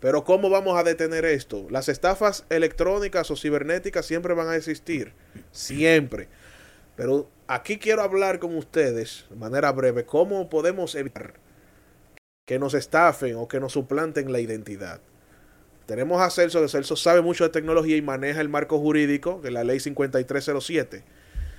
Pero 0.01 0.25
¿cómo 0.25 0.51
vamos 0.51 0.77
a 0.77 0.83
detener 0.83 1.25
esto? 1.25 1.69
Las 1.71 1.89
estafas 1.89 2.45
electrónicas 2.51 3.31
o 3.31 3.37
cibernéticas 3.37 4.07
siempre 4.07 4.35
van 4.35 4.49
a 4.49 4.57
existir. 4.57 5.13
Siempre. 5.53 6.27
Pero 6.97 7.29
aquí 7.47 7.79
quiero 7.79 8.03
hablar 8.03 8.41
con 8.41 8.57
ustedes 8.57 9.27
de 9.31 9.37
manera 9.37 9.71
breve 9.71 10.05
cómo 10.05 10.49
podemos 10.51 10.97
evitar 10.97 11.35
que 12.45 12.59
nos 12.59 12.75
estafen 12.75 13.37
o 13.37 13.47
que 13.47 13.61
nos 13.61 13.75
suplanten 13.75 14.33
la 14.33 14.41
identidad. 14.41 15.01
Tenemos 15.93 16.23
a 16.23 16.31
Celso, 16.31 16.63
que 16.63 16.69
Celso 16.69 16.97
sabe 16.97 17.21
mucho 17.21 17.45
de 17.45 17.51
tecnología 17.51 17.99
y 17.99 18.01
maneja 18.01 18.41
el 18.41 18.49
marco 18.49 18.79
jurídico 18.79 19.41
de 19.43 19.51
la 19.51 19.63
ley 19.63 19.79
5307, 19.79 21.05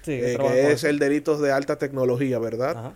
Sí, 0.02 0.12
eh, 0.12 0.38
que 0.42 0.72
es 0.72 0.84
el 0.84 0.98
delito 0.98 1.38
de 1.40 1.52
alta 1.52 1.78
tecnología, 1.78 2.40
¿verdad? 2.40 2.76
Ajá. 2.76 2.94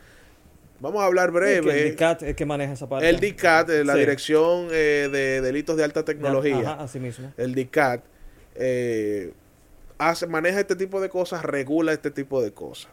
Vamos 0.80 1.04
a 1.04 1.06
hablar 1.06 1.30
Sí, 1.30 1.34
que 1.34 1.40
breve. 1.62 1.84
el 1.84 1.90
DICAT 1.92 2.24
es 2.24 2.36
que 2.36 2.46
maneja 2.48 2.74
esa 2.74 2.90
parte. 2.90 3.08
El 3.08 3.20
DICAT, 3.20 3.70
eh, 3.70 3.84
la 3.86 3.94
Sí. 3.94 4.00
Dirección 4.00 4.68
eh, 4.72 5.10
de 5.12 5.42
Delitos 5.42 5.78
de 5.78 5.84
Alta 5.84 6.04
Tecnología, 6.04 6.58
Ajá, 6.72 6.84
así 6.84 7.00
mismo. 7.00 7.32
el 7.38 7.54
DICAT, 7.54 8.04
eh, 8.56 9.32
hace, 10.00 10.26
maneja 10.26 10.60
este 10.60 10.76
tipo 10.76 11.00
de 11.02 11.10
cosas, 11.10 11.44
regula 11.44 11.94
este 11.94 12.10
tipo 12.10 12.42
de 12.42 12.52
cosas. 12.52 12.92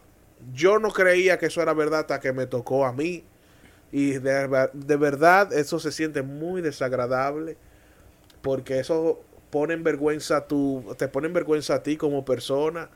Yo 0.53 0.79
no 0.79 0.91
creía 0.91 1.39
que 1.39 1.47
eso 1.47 1.63
era 1.63 1.73
verdad 1.73 2.01
hasta 2.01 2.21
que 2.21 2.35
me 2.35 2.47
tocó 2.47 2.85
a 2.85 2.93
mí. 2.93 3.25
Y 3.91 4.13
de, 4.19 4.69
de 4.75 4.97
verdad 4.97 5.53
eso 5.55 5.79
se 5.79 5.93
siente 5.93 6.21
muy 6.23 6.61
desagradable 6.61 7.57
porque 8.45 8.79
eso 8.79 9.25
pone 9.51 9.73
en 9.75 9.83
vergüenza 9.83 10.47
tu, 10.47 10.95
te 10.99 11.09
pone 11.09 11.27
en 11.29 11.33
vergüenza 11.33 11.77
a 11.77 11.83
ti 11.83 11.97
como 11.97 12.25
persona 12.25 12.91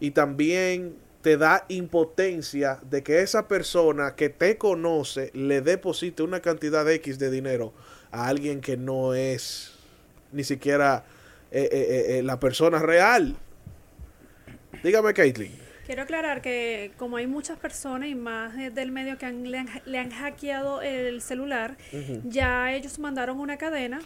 y 0.00 0.10
también 0.12 0.96
te 1.22 1.36
da 1.36 1.64
impotencia 1.68 2.78
de 2.90 3.02
que 3.02 3.20
esa 3.20 3.46
persona 3.46 4.14
que 4.16 4.30
te 4.30 4.56
conoce 4.56 5.30
le 5.34 5.60
deposite 5.60 6.22
una 6.22 6.40
cantidad 6.40 6.90
X 6.90 7.18
de 7.18 7.30
dinero 7.30 7.72
a 8.10 8.28
alguien 8.28 8.60
que 8.60 8.76
no 8.76 9.12
es 9.14 9.74
ni 10.32 10.42
siquiera 10.44 11.04
eh, 11.52 11.68
eh, 11.70 12.18
eh, 12.18 12.22
la 12.22 12.40
persona 12.40 12.78
real. 12.80 13.36
Dígame, 14.82 15.12
Caitlin. 15.14 15.52
Quiero 15.86 16.02
aclarar 16.02 16.40
que 16.40 16.92
como 16.96 17.16
hay 17.18 17.26
muchas 17.26 17.58
personas 17.58 18.08
y 18.08 18.14
más 18.14 18.56
de- 18.56 18.70
del 18.70 18.90
medio 18.90 19.18
que 19.18 19.26
han- 19.26 19.50
le, 19.50 19.58
han, 19.58 19.68
le 19.84 19.98
han 19.98 20.10
hackeado 20.10 20.80
el 20.82 21.20
celular, 21.20 21.76
ya 22.24 22.72
ellos 22.72 22.98
mandaron 22.98 23.38
una 23.38 23.58
cadena 23.58 24.00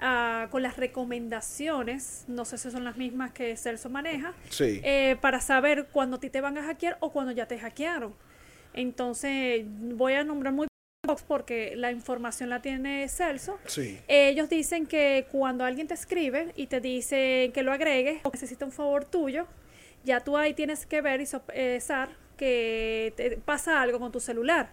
ah, 0.00 0.48
con 0.50 0.62
las 0.62 0.76
recomendaciones, 0.76 2.24
no 2.28 2.44
sé 2.44 2.58
si 2.58 2.70
son 2.70 2.84
las 2.84 2.96
mismas 2.96 3.32
que 3.32 3.56
Celso 3.56 3.90
maneja, 3.90 4.32
Sí. 4.50 4.80
eh, 4.84 5.16
para 5.20 5.40
saber 5.40 5.86
cuándo 5.92 6.16
a 6.16 6.20
ti 6.20 6.30
te 6.30 6.40
van 6.40 6.56
a 6.58 6.62
hackear 6.64 6.96
o 7.00 7.10
cuando 7.12 7.32
ya 7.32 7.46
te 7.46 7.58
hackearon. 7.58 8.14
Entonces 8.74 9.64
voy 9.66 10.14
a 10.14 10.24
nombrar 10.24 10.52
muy 10.54 10.68
porque 11.26 11.74
la 11.74 11.90
información 11.90 12.50
la 12.50 12.60
tiene 12.60 13.08
Celso. 13.08 13.58
Sí. 13.66 13.98
Ellos 14.08 14.48
dicen 14.50 14.86
que 14.86 15.26
cuando 15.32 15.64
alguien 15.64 15.86
te 15.88 15.94
escribe 15.94 16.52
y 16.54 16.66
te 16.66 16.80
dice 16.80 17.50
que 17.54 17.62
lo 17.62 17.72
agregues 17.72 18.20
o 18.24 18.30
necesita 18.30 18.64
un 18.66 18.72
favor 18.72 19.04
tuyo, 19.06 19.46
ya 20.04 20.20
tú 20.20 20.36
ahí 20.36 20.52
tienes 20.54 20.84
que 20.86 21.00
ver 21.00 21.20
y 21.22 21.26
sopesar 21.26 22.10
que 22.36 23.12
te 23.16 23.36
pasa 23.38 23.80
algo 23.80 23.98
con 23.98 24.12
tu 24.12 24.20
celular. 24.20 24.70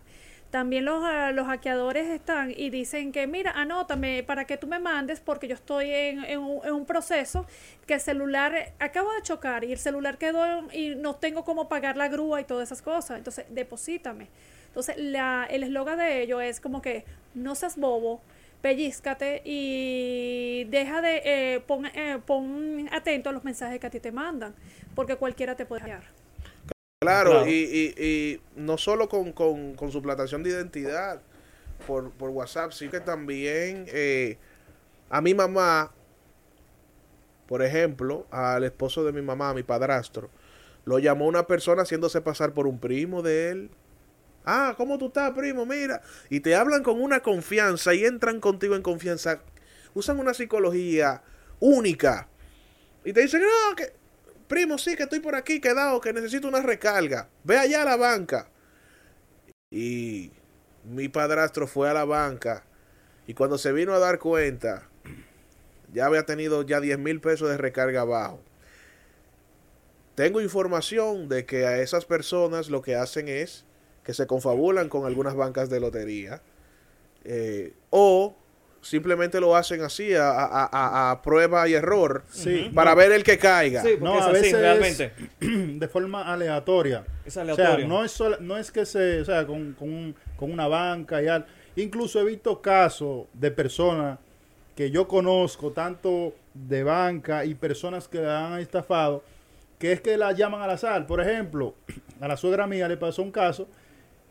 También 0.55 0.85
los, 0.85 1.03
ah, 1.03 1.33
los 1.33 1.47
hackeadores 1.47 2.07
están 2.07 2.49
y 2.49 2.69
dicen 2.69 3.11
que, 3.11 3.27
mira, 3.27 3.51
anótame 3.51 4.23
para 4.23 4.45
que 4.45 4.55
tú 4.55 4.67
me 4.67 4.79
mandes 4.79 5.19
porque 5.19 5.49
yo 5.49 5.55
estoy 5.55 5.91
en, 5.91 6.23
en 6.23 6.39
un, 6.39 6.85
proceso 6.85 7.45
que 7.85 7.95
el 7.95 7.99
celular 7.99 8.71
acabo 8.79 9.11
de 9.11 9.21
chocar 9.21 9.65
y 9.65 9.73
el 9.73 9.77
celular 9.77 10.17
quedó 10.17 10.71
y 10.71 10.95
no 10.95 11.15
tengo 11.17 11.43
cómo 11.43 11.67
pagar 11.67 11.97
la 11.97 12.07
grúa 12.07 12.39
y 12.39 12.45
todas 12.45 12.69
esas 12.69 12.81
cosas. 12.81 13.17
Entonces, 13.17 13.47
deposítame. 13.49 14.29
Entonces, 14.67 14.95
la, 14.97 15.45
el 15.49 15.63
eslogan 15.63 15.97
de 15.97 16.21
ello 16.21 16.39
es 16.39 16.61
como 16.61 16.81
que 16.81 17.03
no 17.33 17.53
seas 17.55 17.75
bobo, 17.75 18.21
pellízcate 18.61 19.41
y 19.43 20.63
deja 20.69 21.01
de 21.01 21.21
eh, 21.25 21.59
pon, 21.67 21.85
eh, 21.87 22.17
pon 22.25 22.87
atento 22.93 23.29
a 23.29 23.33
los 23.33 23.43
mensajes 23.43 23.77
que 23.77 23.87
a 23.87 23.89
ti 23.89 23.99
te 23.99 24.13
mandan, 24.13 24.55
porque 24.95 25.17
cualquiera 25.17 25.57
te 25.57 25.65
puede 25.65 25.81
hackear. 25.81 26.14
Claro, 26.99 27.31
Claro. 27.31 27.47
Y, 27.47 27.53
y, 27.97 28.03
y 28.03 28.41
no 28.55 28.77
solo 28.77 29.09
con, 29.09 29.31
con, 29.33 29.75
con 29.75 29.91
suplantación 29.91 30.43
de 30.43 30.51
identidad 30.51 31.21
por, 31.87 32.11
por 32.11 32.29
WhatsApp, 32.31 32.71
sí 32.71 32.89
que 32.89 32.99
también 32.99 33.85
eh, 33.89 34.37
a 35.09 35.21
mi 35.21 35.33
mamá, 35.33 35.91
por 37.47 37.61
ejemplo, 37.61 38.25
al 38.31 38.63
esposo 38.63 39.03
de 39.03 39.11
mi 39.11 39.21
mamá, 39.21 39.49
a 39.49 39.53
mi 39.53 39.63
padrastro, 39.63 40.29
lo 40.85 40.99
llamó 40.99 41.27
una 41.27 41.47
persona 41.47 41.83
haciéndose 41.83 42.21
pasar 42.21 42.53
por 42.53 42.67
un 42.67 42.79
primo 42.79 43.21
de 43.21 43.49
él. 43.51 43.71
Ah, 44.45 44.75
¿cómo 44.77 44.97
tú 44.97 45.07
estás, 45.07 45.31
primo? 45.33 45.65
Mira. 45.65 46.01
Y 46.29 46.41
te 46.41 46.55
hablan 46.55 46.83
con 46.83 47.01
una 47.01 47.21
confianza 47.21 47.93
y 47.93 48.05
entran 48.05 48.39
contigo 48.39 48.75
en 48.75 48.83
confianza. 48.83 49.41
Usan 49.95 50.19
una 50.19 50.33
psicología 50.33 51.23
única. 51.59 52.29
Y 53.05 53.13
te 53.13 53.21
dicen, 53.21 53.41
no, 53.41 53.75
que 53.75 53.93
primo, 54.47 54.77
sí, 54.77 54.95
que 54.95 55.03
estoy 55.03 55.19
por 55.19 55.35
aquí 55.35 55.59
quedado, 55.59 55.99
que 56.01 56.13
necesito 56.13 56.47
una 56.47 56.61
recarga. 56.61 57.29
Ve 57.43 57.57
allá 57.57 57.81
a 57.81 57.85
la 57.85 57.95
banca. 57.97 58.49
Y 59.71 60.31
mi 60.83 61.09
padrastro 61.09 61.67
fue 61.67 61.89
a 61.89 61.93
la 61.93 62.05
banca 62.05 62.63
y 63.27 63.33
cuando 63.33 63.57
se 63.57 63.71
vino 63.71 63.93
a 63.93 63.99
dar 63.99 64.19
cuenta, 64.19 64.87
ya 65.93 66.05
había 66.05 66.23
tenido 66.23 66.61
ya 66.63 66.79
10 66.79 66.99
mil 66.99 67.21
pesos 67.21 67.49
de 67.49 67.57
recarga 67.57 68.01
abajo. 68.01 68.39
Tengo 70.13 70.41
información 70.41 71.27
de 71.27 71.45
que 71.45 71.65
a 71.65 71.79
esas 71.79 72.05
personas 72.05 72.69
lo 72.69 72.81
que 72.81 72.95
hacen 72.95 73.27
es 73.27 73.65
que 74.03 74.13
se 74.13 74.27
confabulan 74.27 74.87
con 74.87 75.05
algunas 75.05 75.35
bancas 75.35 75.69
de 75.69 75.79
lotería 75.79 76.41
eh, 77.23 77.73
o 77.89 78.35
simplemente 78.85 79.39
lo 79.39 79.55
hacen 79.55 79.81
así 79.81 80.13
a, 80.13 80.29
a- 80.29 80.69
a- 80.71 81.11
a 81.11 81.21
prueba 81.23 81.67
y 81.67 81.73
error 81.73 82.23
Sí. 82.29 82.69
para 82.73 82.93
ver 82.93 83.11
el 83.11 83.23
que 83.23 83.37
caiga. 83.39 83.81
Sí, 83.81 83.95
No, 83.99 84.13
a 84.15 84.25
así, 84.25 84.31
veces 84.33 84.59
realmente. 84.59 85.11
de 85.39 85.87
forma 85.87 86.31
aleatoria. 86.31 87.03
Es 87.25 87.35
O 87.35 87.41
aleatorio. 87.41 87.77
sea, 87.77 87.87
no 87.87 88.05
es, 88.05 88.11
sola- 88.11 88.37
no 88.39 88.57
es 88.57 88.71
que 88.71 88.85
se, 88.85 89.21
o 89.21 89.25
sea, 89.25 89.45
con, 89.47 89.73
con, 89.73 89.89
un- 89.91 90.15
con 90.37 90.51
una 90.51 90.67
banca 90.67 91.21
y 91.23 91.27
al. 91.27 91.45
Incluso 91.77 92.19
he 92.21 92.25
visto 92.25 92.61
casos 92.61 93.25
de 93.33 93.49
personas 93.51 94.19
que 94.75 94.91
yo 94.91 95.07
conozco, 95.07 95.71
tanto 95.71 96.35
de 96.53 96.83
banca 96.83 97.43
y 97.43 97.55
personas 97.55 98.07
que 98.07 98.19
la 98.19 98.53
han 98.53 98.59
estafado, 98.59 99.23
que 99.79 99.91
es 99.93 99.99
que 100.01 100.15
la 100.15 100.31
llaman 100.31 100.61
al 100.61 100.69
azar. 100.69 101.07
Por 101.07 101.19
ejemplo, 101.21 101.73
a 102.21 102.27
la 102.27 102.37
suegra 102.37 102.67
mía 102.67 102.87
le 102.87 102.97
pasó 102.97 103.23
un 103.23 103.31
caso 103.31 103.67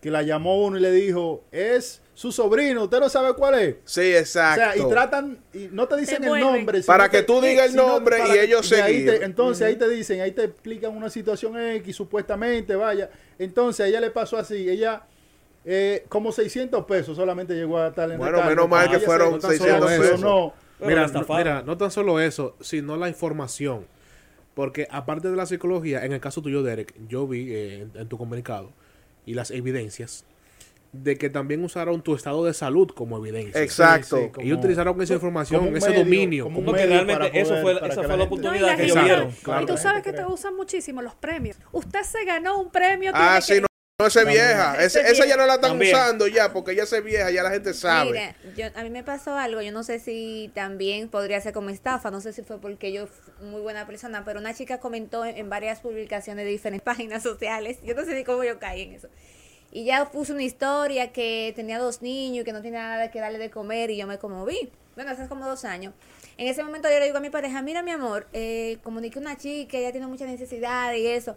que 0.05 0.11
la 0.11 0.21
llamó 0.21 0.63
uno 0.63 0.77
y 0.77 0.83
le 0.83 0.91
dijo, 0.93 1.45
es 1.51 2.03
su 2.13 2.31
sobrino, 2.31 2.85
usted 2.85 3.01
no 3.01 3.09
sabe 3.09 3.33
cuál 3.33 3.55
es. 3.59 3.77
Sí, 3.87 4.01
O 4.13 4.19
exacto. 4.19 4.61
sea, 4.61 4.77
y 4.77 4.87
tratan, 4.87 5.39
y 5.55 5.69
no 5.73 5.89
te 5.89 5.97
dicen 5.97 6.21
Te 6.21 6.29
el 6.29 6.41
nombre. 6.41 6.83
Para 6.83 7.09
que 7.09 7.23
tú 7.23 7.41
digas 7.41 7.65
el 7.65 7.71
sino 7.71 7.87
nombre 7.89 8.19
para 8.19 8.37
y 8.37 8.39
ellos 8.41 8.69
te- 8.69 9.25
entonces 9.25 9.67
ahí 9.67 9.77
te 9.77 9.89
dicen, 9.89 10.21
ahí 10.21 10.33
te 10.33 10.45
explican 10.45 10.95
una 10.95 11.09
situación 11.09 11.59
X, 11.59 11.97
supuestamente, 11.97 12.77
vaya. 12.77 13.09
Entonces 13.39 13.87
a 13.87 13.89
ella 13.89 13.99
le 14.03 14.11
pasó 14.11 14.37
así, 14.37 14.69
ella, 14.69 15.05
eh, 15.65 16.05
como 16.11 16.33
600 16.33 16.85
pesos 16.85 17.17
solamente 17.17 17.55
llegó 17.55 17.79
a 17.79 17.91
tal 17.95 18.13
en 18.13 18.19
Bueno, 18.19 18.33
recargo. 18.37 18.51
menos 18.51 18.69
mal 18.69 18.83
Ella 18.85 18.93
que 18.93 19.01
se- 19.01 19.07
fueron 19.07 19.41
se 19.41 19.47
600 19.49 19.89
reaccionó. 19.91 20.53
Pero 20.81 20.91
Mira, 20.91 21.07
la 21.07 21.13
no, 21.15 21.35
mira, 21.39 21.63
no 21.63 21.79
tan 21.79 21.91
solo 21.91 22.21
eso, 22.21 22.57
sino 22.61 22.99
la 22.99 23.09
información. 23.09 23.87
Porque 24.53 24.87
aparte 24.91 25.31
de 25.31 25.37
la 25.37 25.47
psicología, 25.47 26.05
en 26.05 26.13
el 26.13 26.21
caso 26.21 26.43
tuyo, 26.43 26.63
Derek, 26.63 26.93
yo 27.09 27.27
vi 27.27 27.51
eh, 27.55 27.81
en, 27.95 28.01
en 28.03 28.07
tu 28.07 28.19
comunicado 28.19 28.75
y 29.27 29.35
las 29.35 29.51
evidencias 29.51 30.25
de 30.93 31.19
que 31.19 31.29
también 31.29 31.65
usaron 31.65 32.03
tu 32.03 32.15
estado 32.15 32.45
de 32.45 32.55
salud 32.55 32.89
como 32.95 33.19
evidencia. 33.19 33.61
Exacto. 33.61 34.17
Sí, 34.17 34.23
sí, 34.27 34.31
como- 34.31 34.47
y 34.47 34.53
utilizaron 34.53 35.03
esa 35.03 35.15
información, 35.15 35.67
un 35.67 35.77
ese 35.77 35.89
medio, 35.89 36.05
dominio. 36.05 36.45
como 36.45 36.65
Porque 36.65 36.87
medio 36.87 37.05
realmente 37.05 37.41
eso 37.41 37.57
fue, 37.63 37.73
esa 37.73 37.79
fue 37.81 37.85
la 37.85 37.89
la 37.89 37.95
gente- 37.95 38.17
No, 38.17 38.23
y 38.23 38.27
oportunidad 38.27 38.67
la 38.69 38.77
que 38.77 38.83
ellos 38.85 39.03
vieron. 39.05 39.31
Claro, 39.43 39.63
y 39.63 39.67
tú 39.67 39.77
sabes 39.77 40.03
que 40.05 40.13
te 40.13 40.25
usan 40.25 40.55
muchísimo 40.55 41.03
los 41.03 41.17
premios. 41.17 41.57
Usted 41.73 42.03
se 42.05 42.25
ganó 42.25 42.61
un 42.61 42.71
premio. 42.71 43.11
Ah, 43.13 43.41
tiene 43.41 43.43
sí, 43.43 43.55
que- 43.55 43.61
no, 43.63 43.67
no 44.01 44.09
esa 44.09 44.23
es 44.23 44.27
vieja. 44.27 44.83
Esa 44.83 45.25
ya 45.25 45.37
no 45.37 45.47
la 45.47 45.55
están 45.55 45.71
También. 45.71 45.95
usando 45.95 46.27
ya, 46.27 46.53
porque 46.53 46.75
ya 46.75 46.85
se 46.85 47.01
vieja, 47.01 47.31
ya 47.31 47.45
la 47.45 47.51
gente 47.51 47.73
sabe. 47.73 48.11
Mira, 48.11 48.37
yo, 48.57 48.67
a 48.75 48.83
mí 48.83 48.91
me 48.91 49.05
pasó 49.05 49.37
algo, 49.39 49.63
yo 49.63 49.71
no 49.71 49.85
sé 49.85 50.01
si 50.01 50.51
también 50.53 51.09
podría 51.09 51.41
ser 51.41 51.53
como 51.53 51.71
estafa, 51.71 52.11
no 52.11 52.21
sé 52.21 52.33
si 52.33 52.43
fue 52.43 52.61
porque 52.61 52.91
yo 52.91 53.07
fui 53.07 53.47
muy 53.47 53.61
buena 53.61 53.87
persona, 53.87 54.25
pero 54.25 54.41
una 54.41 54.53
chica 54.53 54.81
comentó 54.81 55.25
en, 55.25 55.37
en 55.37 55.49
varias 55.49 55.79
publicaciones 55.79 56.45
de 56.45 56.51
diferentes 56.51 56.85
páginas 56.85 57.23
sociales, 57.23 57.79
yo 57.85 57.95
no 57.95 58.05
sé 58.05 58.17
ni 58.17 58.25
cómo 58.25 58.43
yo 58.43 58.59
caí 58.59 58.83
en 58.83 58.95
eso. 58.95 59.09
Y 59.71 59.85
ya 59.85 60.11
puso 60.11 60.33
una 60.33 60.43
historia 60.43 61.13
que 61.13 61.53
tenía 61.55 61.79
dos 61.79 62.03
niños 62.03 62.43
y 62.43 62.45
que 62.45 62.53
no 62.53 62.63
tenía 62.63 62.81
nada 62.81 63.13
que 63.13 63.21
darle 63.21 63.39
de 63.39 63.51
comer 63.51 63.91
y 63.91 63.97
yo 63.97 64.09
me 64.09 64.19
conmoví. 64.19 64.73
Bueno, 64.97 65.13
hace 65.13 65.29
como 65.29 65.47
dos 65.47 65.65
años. 65.65 65.95
En 66.37 66.49
ese 66.49 66.65
momento 66.65 66.89
yo 66.91 66.99
le 66.99 67.05
digo 67.07 67.19
a 67.19 67.21
mi 67.21 67.31
pareja, 67.31 67.63
mira 67.63 67.83
mi 67.83 67.93
amor, 67.93 68.27
eh, 68.33 68.79
comuniqué 68.83 69.21
una 69.21 69.37
chica, 69.37 69.79
ella 69.79 69.93
tiene 69.93 70.09
mucha 70.09 70.27
necesidad 70.27 70.95
y 70.95 71.07
eso. 71.07 71.37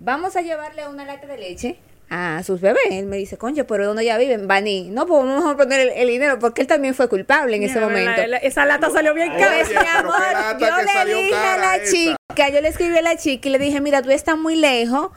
Vamos 0.00 0.34
a 0.36 0.40
llevarle 0.40 0.88
una 0.88 1.04
lata 1.04 1.26
de 1.26 1.36
leche 1.38 1.76
a 2.08 2.42
sus 2.42 2.60
bebés. 2.60 2.80
Él 2.90 3.06
me 3.06 3.16
dice, 3.18 3.36
concho, 3.36 3.66
pero 3.66 3.86
¿dónde 3.86 4.04
ya 4.04 4.16
viven? 4.18 4.48
Bani. 4.48 4.88
No, 4.90 5.06
pues 5.06 5.22
vamos 5.24 5.44
a 5.52 5.56
poner 5.56 5.80
el, 5.80 5.88
el 5.90 6.08
dinero 6.08 6.38
porque 6.38 6.62
él 6.62 6.66
también 6.66 6.94
fue 6.94 7.08
culpable 7.08 7.54
en 7.56 7.62
ese 7.62 7.78
momento. 7.80 8.12
la- 8.22 8.26
la- 8.26 8.36
esa 8.38 8.64
lata 8.64 8.90
salió 8.90 9.12
bien 9.14 9.28
cara. 9.38 9.56
Pues, 9.64 9.76
amor, 9.76 10.58
yo 10.58 10.66
le 11.04 11.14
dije 11.14 11.34
a 11.34 11.56
la 11.58 11.76
esa. 11.76 11.92
chica, 11.92 12.48
yo 12.48 12.60
le 12.62 12.68
escribí 12.68 12.96
a 12.96 13.02
la 13.02 13.16
chica 13.16 13.48
y 13.48 13.52
le 13.52 13.58
dije, 13.58 13.80
mira, 13.80 14.00
tú 14.02 14.10
estás 14.10 14.36
muy 14.38 14.56
lejos, 14.56 15.10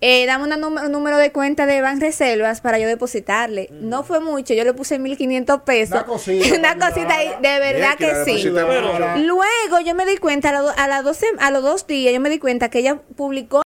eh, 0.00 0.26
dame 0.26 0.52
un 0.52 0.92
número 0.92 1.16
de 1.16 1.32
cuenta 1.32 1.64
de 1.64 1.80
Ban 1.80 1.98
Reservas 2.00 2.60
para 2.60 2.78
yo 2.78 2.86
depositarle. 2.88 3.68
No 3.70 4.02
fue 4.02 4.20
mucho, 4.20 4.52
yo 4.52 4.64
le 4.64 4.74
puse 4.74 4.98
1.500 4.98 5.62
pesos. 5.62 5.94
Una 5.94 6.04
cosita, 6.04 6.54
Una 6.58 6.78
cosita 6.78 7.14
ahí, 7.14 7.28
de 7.40 7.58
verdad 7.60 7.96
Bien, 7.96 8.10
que 8.12 8.18
la 8.18 8.24
que 8.24 8.38
sí. 8.38 8.48
Luego 9.24 9.80
yo 9.82 9.94
me 9.94 10.04
di 10.04 10.16
cuenta, 10.18 10.50
a, 10.50 10.52
la 10.52 10.60
do- 10.60 10.74
a, 10.76 10.88
las 10.88 11.04
12 11.04 11.26
a 11.38 11.50
los 11.52 11.62
dos 11.62 11.86
días, 11.86 12.12
yo 12.12 12.20
me 12.20 12.28
di 12.28 12.38
cuenta 12.38 12.68
que 12.68 12.80
ella 12.80 12.98
publicó 13.16 13.62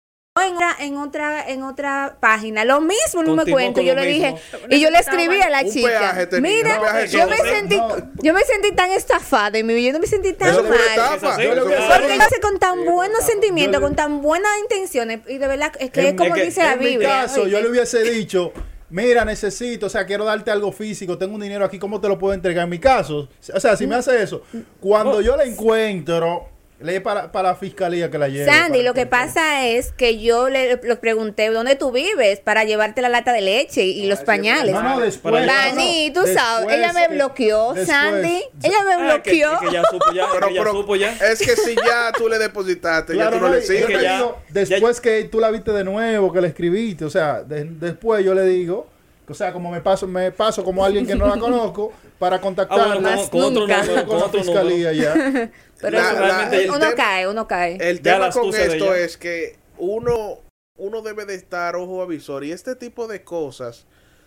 en 0.43 0.53
otra, 0.57 0.75
en 0.79 0.97
otra, 0.97 1.49
en 1.49 1.63
otra 1.63 2.17
página. 2.19 2.65
Lo 2.65 2.81
mismo, 2.81 3.23
no 3.23 3.35
me 3.37 3.45
cuento. 3.49 3.79
Yo 3.79 3.95
lo 3.95 4.01
le 4.01 4.07
dije, 4.09 4.33
mismo. 4.33 4.59
y 4.69 4.81
yo 4.81 4.89
le 4.89 4.99
escribí 4.99 5.39
a 5.41 5.49
la 5.49 5.61
Un 5.61 5.71
chica. 5.71 5.87
peaje 5.87 6.27
tenía, 6.27 6.51
Mira, 6.51 6.75
un 6.75 6.81
peaje 6.81 7.07
yo 7.07 7.27
me 7.29 7.37
sentí, 7.37 7.77
No. 7.77 7.95
yo 8.21 8.33
me 8.33 8.41
sentí 8.43 8.71
tan 8.73 8.91
estafada 8.91 9.57
en 9.57 9.65
mi 9.65 9.73
vida, 9.73 9.87
yo 9.87 9.93
no 9.93 9.99
me 9.99 10.07
sentí 10.07 10.33
tan 10.33 10.49
Eso 10.49 10.63
mal. 10.63 10.73
estafa. 10.73 11.41
Yo 11.41 11.55
Porque 11.55 12.17
lo 12.17 12.23
hace 12.23 12.41
con 12.41 12.59
tan 12.59 12.83
buenos 12.83 13.23
sentimientos, 13.23 13.79
con 13.79 13.95
tan 13.95 14.21
buenas 14.21 14.51
intenciones. 14.61 15.21
Y 15.29 15.37
de 15.37 15.47
verdad, 15.47 15.71
es 15.79 15.89
que 15.91 16.01
En- 16.01 16.05
es 16.07 16.13
como 16.15 16.35
es 16.35 16.41
que 16.41 16.45
dice 16.47 16.63
la 16.63 16.73
en 16.73 16.79
mi 16.79 16.85
Biblia. 16.87 17.09
caso, 17.09 17.47
yo 17.47 17.61
le 17.61 17.69
hubiese 17.69 18.03
dicho, 18.03 18.51
mira, 18.89 19.23
necesito, 19.23 19.85
o 19.85 19.89
sea, 19.89 20.05
quiero 20.05 20.25
darte 20.25 20.51
algo 20.51 20.73
físico, 20.73 21.17
tengo 21.17 21.35
un 21.35 21.41
dinero 21.41 21.63
aquí, 21.63 21.79
¿cómo 21.79 22.01
te 22.01 22.09
lo 22.09 22.19
puedo 22.19 22.33
entregar? 22.33 22.65
En 22.65 22.71
mi 22.71 22.79
caso, 22.79 23.29
o 23.53 23.59
sea, 23.61 23.77
si 23.77 23.87
me 23.87 23.95
hace 23.95 24.21
eso, 24.21 24.43
cuando 24.81 25.21
yo 25.21 25.37
la 25.37 25.45
encuentro, 25.45 26.49
le 26.79 26.99
para, 26.99 27.31
para 27.31 27.49
la 27.49 27.55
fiscalía 27.55 28.11
que 28.11 28.17
la 28.17 28.27
lleve. 28.27 28.45
Sandy, 28.45 28.83
lo 28.83 28.93
que 28.93 29.05
pasa 29.05 29.65
es 29.65 29.93
que 29.93 30.19
yo 30.19 30.49
le, 30.49 30.75
le 30.75 30.95
pregunté 30.97 31.49
dónde 31.49 31.75
tú 31.77 31.91
vives 31.91 32.41
para 32.41 32.65
llevarte 32.65 33.01
la 33.01 33.07
lata 33.07 33.31
de 33.31 33.41
leche 33.41 33.83
y 33.85 34.05
los 34.07 34.19
pañales. 34.19 34.73
No, 34.73 34.83
no, 34.83 34.99
después. 34.99 35.45
Dani, 35.45 36.11
tú 36.13 36.21
sabes, 36.27 36.67
ella 36.77 36.91
me 36.91 37.07
que- 37.07 37.13
bloqueó, 37.15 37.73
después- 37.73 37.87
Sandy. 37.87 38.43
Ella 38.61 38.77
me 38.85 38.93
Ah, 39.09 39.21
que- 39.23 39.31
bloqueó. 39.31 39.59
que 39.61 39.71
ya 39.73 39.83
supo 39.89 40.05
ya, 40.13 40.25
Pero, 40.33 40.47
que 40.49 40.53
ya 40.53 40.61
pero 40.61 40.71
supo 40.73 40.95
ya. 40.97 41.11
es 41.15 41.39
que 41.39 41.55
si 41.55 41.75
ya 41.75 42.11
tú 42.17 42.27
le 42.27 42.37
depositaste, 42.39 43.13
Claro, 43.13 43.31
ya 43.31 43.37
tú 43.37 43.41
no, 43.43 43.49
no, 43.49 43.55
le 43.55 43.61
sigues. 43.61 43.81
yo 43.81 43.87
que 43.87 43.97
te 43.97 44.03
ya- 44.03 44.17
digo, 44.17 44.37
después 44.49 44.99
que 45.01 45.23
tú 45.23 45.39
la 45.39 45.51
viste 45.51 45.71
de 45.71 45.83
nuevo, 45.85 46.33
que 46.33 46.41
la 46.41 46.47
escribiste, 46.47 47.05
o 47.05 47.09
sea, 47.09 47.41
de- 47.41 47.63
después 47.63 48.23
yo 48.25 48.33
le 48.33 48.43
digo, 48.43 48.87
o 49.27 49.33
sea, 49.33 49.53
como 49.53 49.71
me 49.71 49.79
paso, 49.81 50.07
me 50.07 50.31
paso 50.31 50.63
como 50.63 50.83
alguien 50.85 51.07
que 51.07 51.15
no 51.15 51.25
la 51.27 51.37
conozco 51.39 51.93
para 52.19 52.35
Ah, 52.35 52.41
contactarla 52.41 52.95
bueno, 52.95 53.09
con, 53.17 53.27
con 53.29 53.41
otro 53.43 53.61
nunca. 53.61 53.77
número, 53.83 54.05
con 54.07 54.19
con 54.19 54.31
la 54.31 54.39
fiscalía 54.39 54.91
número. 54.91 55.33
ya. 55.33 55.49
Pero 55.81 55.97
La- 55.97 56.03
eso- 56.11 56.19
la- 56.19 56.25
realmente 56.27 56.63
el 56.63 56.69
uno 56.69 56.79
tema- 56.79 56.95
cae, 56.95 57.27
uno 57.27 57.47
cae. 57.47 57.77
El 57.79 58.01
tema 58.01 58.29
con 58.31 58.53
esto 58.55 58.93
es 58.95 59.17
que 59.17 59.57
uno, 59.77 60.39
uno 60.77 61.01
debe 61.01 61.25
de 61.25 61.35
estar 61.35 61.75
ojo 61.75 62.01
avisor 62.01 62.43
y 62.43 62.51
este 62.51 62.75
tipo 62.75 63.07
de 63.07 63.23
cosas 63.23 63.85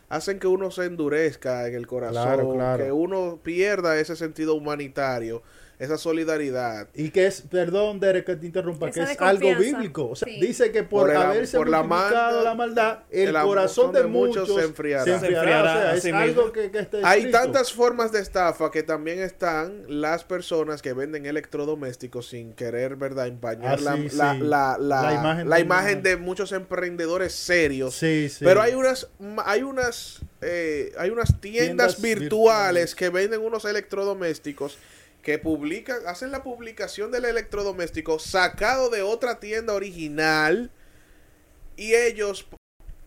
hacen 0.09 0.39
que 0.39 0.47
uno 0.47 0.71
se 0.71 0.85
endurezca 0.85 1.67
en 1.69 1.75
el 1.75 1.87
corazón, 1.87 2.23
Claro, 2.23 2.53
claro. 2.55 2.85
que 2.85 2.93
uno 2.93 3.41
pierda 3.43 3.99
ese 3.99 4.17
sentido 4.17 4.55
humanitario, 4.55 5.43
esa 5.79 5.97
solidaridad. 5.97 6.89
Y 6.93 7.11
que 7.11 7.29
es, 7.29 7.43
perdón, 7.43 8.01
Derek, 8.01 8.27
que 8.27 8.35
te 8.35 8.47
interrumpa, 8.47 8.91
que 8.91 8.99
Esa 9.01 9.13
es 9.13 9.21
algo 9.21 9.55
bíblico. 9.55 10.09
O 10.11 10.17
sea, 10.17 10.27
Sí. 10.27 10.41
dice 10.41 10.73
que 10.73 10.83
por, 10.83 11.03
Por 11.03 11.11
el 11.11 11.17
haberse 11.19 11.57
por 11.57 11.69
la 11.69 11.85
maldad, 11.85 12.43
la 12.43 12.55
maldad, 12.57 12.99
el, 13.11 13.29
el 13.37 13.43
corazón 13.43 13.93
de, 13.93 14.03
muchos 14.03 14.53
se 14.53 14.63
enfriará. 14.65 15.05
Se 15.05 15.11
Se 15.11 15.27
enfriará. 15.27 15.43
enfriará, 15.43 15.95
o 15.97 16.01
sea, 16.01 16.11
es 16.25 16.31
algo 16.31 16.51
que, 16.51 16.73
que 16.73 16.81
está 16.81 17.09
Hay 17.09 17.31
tantas 17.31 17.73
formas 17.73 18.11
de 18.11 18.19
estafa 18.19 18.73
que 18.73 18.83
también 18.83 19.21
están 19.21 19.85
las 19.87 20.25
personas 20.25 20.83
que 20.83 20.95
venden 20.95 21.27
electrodomésticos 21.27 22.29
sin 22.29 22.55
querer, 22.55 22.97
¿verdad?, 22.97 23.29
empañar 23.29 23.79
Ah, 23.79 23.81
la, 23.81 23.97
sí, 23.97 24.09
la, 24.17 24.33
sí. 24.35 24.39
la, 24.41 24.77
la- 24.81 25.03
La 25.03 25.13
imagen 25.15 25.49
la 25.49 25.57
de- 25.57 25.63
imagen 25.63 26.03
de 26.03 26.17
muchos 26.17 26.51
emprendedores 26.51 27.33
serios. 27.35 27.95
Sí, 27.95 28.29
sí. 28.29 28.45
Pero 28.45 28.61
hay 28.63 28.75
unas, 28.75 29.09
ma- 29.21 29.45
hay 29.47 29.63
unas, 29.99 30.21
eh, 30.43 30.93
hay 30.99 31.11
unas 31.11 31.41
tiendas, 31.41 31.97
Tiendas 31.97 32.01
virtuales, 32.03 32.21
virtuales. 32.21 32.95
que 32.95 33.09
venden 33.11 33.41
unos 33.41 33.65
electrodomésticos 33.65 34.79
que 35.23 35.39
publican, 35.39 35.99
hacen 36.07 36.31
la 36.31 36.43
publicación 36.43 37.11
del 37.11 37.25
electrodoméstico 37.25 38.19
sacado 38.19 38.89
de 38.89 39.03
otra 39.03 39.41
tienda 39.41 39.75
original 39.75 40.71
y 41.77 41.95
ellos 41.95 42.47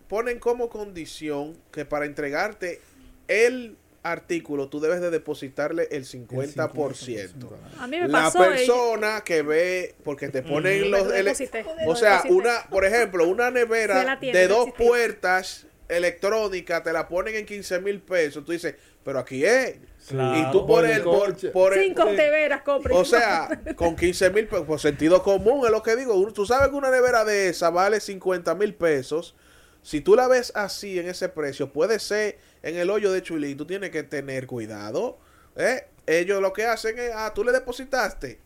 ponen 0.08 0.39
como 0.39 0.69
condición 0.69 1.58
que 1.71 1.86
para 1.86 2.06
entregarte 2.06 2.82
el 3.27 3.77
artículo 4.04 4.67
tú 4.67 4.80
debes 4.80 4.99
de 4.99 5.10
depositarle 5.10 5.84
el 5.91 5.97
El 5.97 6.06
50%. 6.06 7.47
A 7.80 7.88
mí 7.88 7.99
me 7.99 8.08
La 8.08 8.23
pasó. 8.23 8.43
y- 8.43 8.47
persona 8.47 9.21
que 9.23 9.41
ve, 9.41 9.95
porque 10.04 10.30
te 10.30 10.41
ponen 10.41 10.91
Lo 10.91 11.06
los... 11.06 11.41
o 11.88 11.95
sea, 11.95 12.23
una, 12.30 12.67
por 12.69 12.84
ejemplo, 12.84 13.27
una 13.27 13.51
nevera 13.51 14.17
de 14.19 14.47
dos 14.47 14.71
puertas 14.77 15.65
electrónica 15.97 16.82
te 16.84 16.91
la 16.93 17.08
ponen 17.08 17.36
en 17.36 17.45
15 17.45 17.80
mil 17.80 18.01
pesos. 18.01 18.43
Tú 18.45 18.51
dices, 18.51 18.75
pero 19.04 19.19
aquí 19.19 19.43
es. 19.45 19.77
Claro. 20.08 20.39
y 20.39 20.51
tú 20.51 20.65
por 20.65 20.82
Por 20.82 20.86
el 20.86 20.91
el, 20.91 21.01
por, 21.04 21.51
por 21.51 21.73
el- 21.73 21.84
Cinco 21.84 22.06
teveras 22.15 22.63
compré. 22.63 22.93
o 22.95 23.06
sea, 23.06 23.47
con 23.75 23.95
15 23.95 24.30
mil 24.32 24.47
pesos, 24.47 24.65
por 24.65 24.80
sentido 24.80 25.21
común 25.21 25.63
es 25.65 25.71
lo 25.71 25.84
que 25.84 25.95
digo. 25.95 26.32
Tú 26.34 26.45
sabes 26.45 26.69
que 26.69 26.75
una 26.75 26.89
nevera 26.91 27.23
de 27.23 27.49
esa 27.49 27.69
vale 27.69 27.99
50 27.99 28.56
mil 28.56 28.73
pesos. 28.73 29.36
Si 29.84 30.01
tú 30.01 30.15
la 30.15 30.27
ves 30.27 30.51
así 30.56 30.99
en 30.99 31.08
ese 31.10 31.30
precio, 31.30 31.71
puede 31.73 31.99
ser 31.99 32.38
en 32.63 32.77
el 32.77 32.89
hoyo 32.89 33.12
de 33.12 33.21
Chulín. 33.23 33.58
Tú 33.58 33.65
tienes 33.65 33.89
que 33.91 34.04
tener 34.04 34.45
cuidado. 34.47 35.17
¿eh? 35.56 35.86
Ellos 36.08 36.41
lo 36.41 36.54
que 36.54 36.65
hacen 36.65 36.97
es, 36.99 37.12
ah, 37.15 37.32
tú 37.34 37.43
le 37.43 37.51
depositaste. 37.51 38.39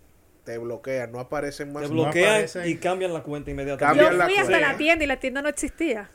Te 0.45 0.58
bloquean, 0.60 1.12
no 1.12 1.19
aparecen 1.19 1.73
más. 1.73 1.84
Te 1.84 1.89
no 1.89 2.03
bloquean 2.03 2.29
aparecen. 2.29 2.69
y 2.69 2.75
cambian 2.77 3.13
la 3.13 3.23
cuenta 3.23 3.47
Yo 3.47 3.51
inmediatamente. 3.53 4.03
cambian 4.03 4.17
la 4.17 4.25
fui 4.25 4.36
hasta 4.38 4.51
cuenta. 4.51 4.71
la 4.71 4.77
tienda 4.77 5.03
y 5.03 5.08
la 5.08 5.19
tienda 5.19 5.41
no 5.41 5.49
existía. 5.49 6.10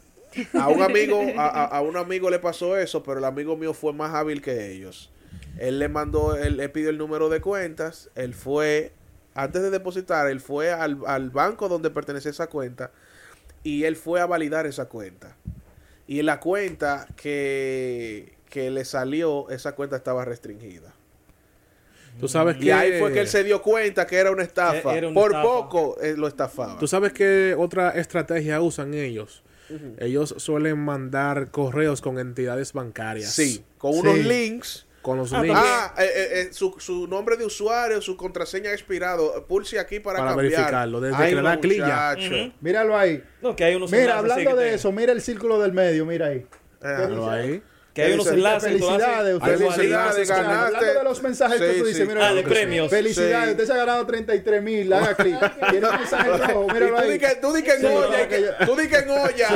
A 0.55 0.69
un 0.69 0.83
amigo, 0.83 1.21
a, 1.37 1.47
a- 1.49 1.65
a 1.67 1.81
un 1.83 1.97
amigo 1.97 2.31
le 2.31 2.39
pasó 2.39 2.77
eso, 2.79 3.03
pero 3.03 3.19
el 3.19 3.25
amigo 3.25 3.57
mío 3.57 3.75
fue 3.75 3.93
más 3.93 4.15
hábil 4.15 4.43
que 4.43 4.71
ellos. 4.73 5.11
Él 5.59 5.79
le 5.79 5.89
mandó, 5.89 6.37
él 6.37 6.57
le 6.57 6.69
pidió 6.69 6.91
el 6.91 6.99
número 6.99 7.29
de 7.29 7.41
cuentas, 7.41 8.11
él 8.15 8.35
fue, 8.35 8.93
antes 9.35 9.63
de 9.63 9.71
depositar, 9.71 10.29
él 10.31 10.41
fue 10.41 10.73
al, 10.73 10.99
al 11.07 11.31
banco 11.31 11.69
donde 11.69 11.91
pertenece 11.91 12.31
esa 12.31 12.47
cuenta 12.49 12.91
y 13.63 13.85
él 13.85 13.97
fue 13.97 14.21
a 14.21 14.27
validar 14.27 14.67
esa 14.67 14.87
cuenta. 14.87 15.37
Y 16.07 16.23
la 16.23 16.41
cuenta 16.41 17.07
que, 17.17 18.35
que 18.49 18.71
le 18.71 18.85
salió, 18.85 19.49
esa 19.51 19.75
cuenta 19.75 19.97
estaba 19.97 20.25
restringida. 20.25 20.93
Tú 22.19 22.27
sabes 22.29 22.57
que 22.57 22.65
Y 22.67 22.71
ahí 22.71 22.99
fue 22.99 23.13
que 23.13 23.21
él 23.21 23.29
se 23.29 23.45
dio 23.45 23.63
cuenta 23.63 24.07
que 24.07 24.17
era 24.17 24.31
una 24.31 24.43
estafa. 24.43 24.95
Era 24.97 25.09
una 25.09 25.15
Por 25.15 25.31
estafa. 25.31 25.43
poco 25.43 25.97
eh, 26.01 26.15
lo 26.17 26.27
estafaba. 26.27 26.79
Tú 26.79 26.87
sabes 26.89 27.13
que 27.13 27.55
otra 27.57 27.91
estrategia 27.91 28.61
usan 28.61 28.93
ellos. 28.95 29.43
Ellos 29.99 30.35
suelen 30.39 30.79
mandar 30.79 31.51
correos 31.51 32.01
con 32.01 32.19
entidades 32.19 32.73
bancarias. 32.73 33.33
Sí, 33.33 33.65
con 33.79 33.93
Sí. 33.95 34.01
unos 34.01 34.19
links 34.19 34.87
con 35.03 35.17
los 35.17 35.33
Ah, 35.33 35.43
links 35.43 35.59
Ah, 35.59 35.95
eh, 35.99 36.03
eh, 36.05 36.29
eh, 36.43 36.49
su, 36.53 36.75
su 36.79 37.07
nombre 37.07 37.39
de 37.39 37.47
usuario, 37.47 38.03
su 38.03 38.19
contraseña 38.19 38.71
expirado. 38.73 39.47
Pulse 39.47 39.79
aquí 39.79 39.99
para, 39.99 40.19
Para 40.19 40.33
cambiar. 40.33 40.51
verificarlo, 40.53 41.01
desde 41.01 41.17
Ay, 41.17 41.31
que 41.31 41.37
le 41.37 41.43
da 41.43 41.59
clic 41.61 41.79
ya. 41.79 42.15
muchacho. 42.17 42.53
Míralo 42.61 42.99
ahí. 42.99 43.25
No, 43.41 43.57
que 43.57 43.65
hay 43.65 43.75
unos 43.77 43.91
Mira, 43.91 44.19
hablando 44.19 44.51
sí, 44.51 44.57
de 44.59 44.75
eso, 44.75 44.93
mira 44.93 45.13
el 45.13 45.23
círculo 45.23 45.59
del 45.59 45.73
medio, 45.73 46.05
mira 46.05 46.27
ahí. 46.27 46.47
Eh, 46.83 46.95
Míralo 46.99 47.31
ahí. 47.31 47.63
Que 47.93 48.03
hay 48.03 48.13
unos 48.13 48.27
enlaces. 48.29 48.71
Felicidades, 48.71 49.27
Hay 49.29 49.35
ustedes. 49.35 49.75
Felicidades, 49.75 50.29
ganaste. 50.29 50.77
Hablando 50.77 50.99
de 51.01 51.05
los 51.05 51.23
mensajes 51.23 51.61
que 51.61 51.73
Sí, 51.73 51.79
tú 51.81 51.87
dices, 51.87 52.03
sí. 52.03 52.09
mira. 52.09 52.29
Ah, 52.29 52.35
de 52.35 52.43
premios. 52.45 52.89
Felicidades, 52.91 53.45
Sí. 53.47 53.51
usted 53.53 53.67
se 53.67 53.73
ha 53.73 53.77
ganado 53.77 54.07
33 54.07 54.63
mil, 54.63 54.93
haga 54.93 55.15
clic. 55.17 55.37
Tiene 55.71 55.89
un 55.89 55.97
mensaje 55.97 56.29
rojo, 56.29 56.67
míralo 56.73 56.97
tú 56.97 57.03
di 57.07 57.11
ahí. 57.13 57.19
que, 57.19 57.29
tú 57.41 57.53
di 57.53 57.63
que 57.63 57.73
en 57.73 57.87
olla, 57.87 58.67
tú 58.67 58.77
di 58.77 58.87
que 58.89 58.97
en 58.97 59.11
olla. 59.11 59.49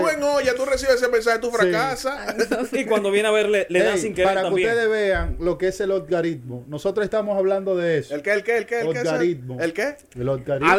Tú 0.00 0.08
en 0.08 0.22
olla, 0.22 0.54
tú 0.54 0.64
recibes 0.64 0.94
ese 0.96 1.08
mensaje, 1.08 1.38
tú 1.38 1.50
fracasas. 1.50 2.34
Y 2.72 2.86
cuando 2.86 3.10
viene 3.10 3.28
a 3.28 3.32
ver, 3.32 3.48
le, 3.48 3.66
da 3.68 3.96
sin 3.98 4.14
querer 4.14 4.34
para 4.34 4.48
que 4.48 4.54
ustedes 4.54 4.88
vean 4.88 5.36
lo 5.38 5.58
que 5.58 5.68
es 5.68 5.80
el 5.80 5.90
algoritmo. 5.92 6.64
Nosotros 6.68 7.04
estamos 7.04 7.36
hablando 7.36 7.76
de 7.76 7.98
eso. 7.98 8.14
¿El 8.14 8.22
qué, 8.22 8.32
el 8.32 8.42
qué, 8.42 8.56
el 8.56 8.66
qué? 8.66 8.80
El 8.80 8.92
qué? 8.92 8.98
Algoritmo. 9.00 9.60
¿El 9.60 9.72
qué? 9.74 9.96
El 10.14 10.28
algoritmo. 10.28 10.70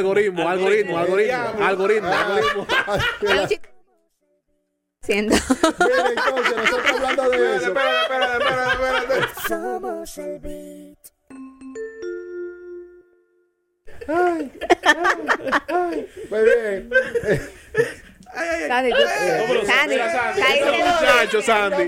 Algoritmo, 0.49 0.49
algoritmo, 0.49 0.97
algoritmo, 0.97 2.09
algoritmo. 2.09 2.67
Siendo. 5.03 5.35
Mira, 5.35 6.09
entonces, 6.09 6.55
nosotros 6.57 6.91
hablando 6.91 7.29
de 7.29 7.55
Espérate, 7.55 7.57
eso. 7.57 7.67
espérate, 7.67 8.03
espérate, 8.03 8.73
espérate, 8.73 8.99
espérate. 8.99 9.47
Somos 9.47 10.17
el 10.17 10.39
beat. 10.39 10.97
Muy 16.29 16.43
bien. 16.43 16.89
Ay, 16.89 16.99
ay, 17.25 17.41
ay. 17.73 18.02
Sandy, 18.33 18.89
tú- 18.91 19.65
Sandy, 19.67 19.95
muchacho, 19.95 21.41
Sandy. 21.41 21.87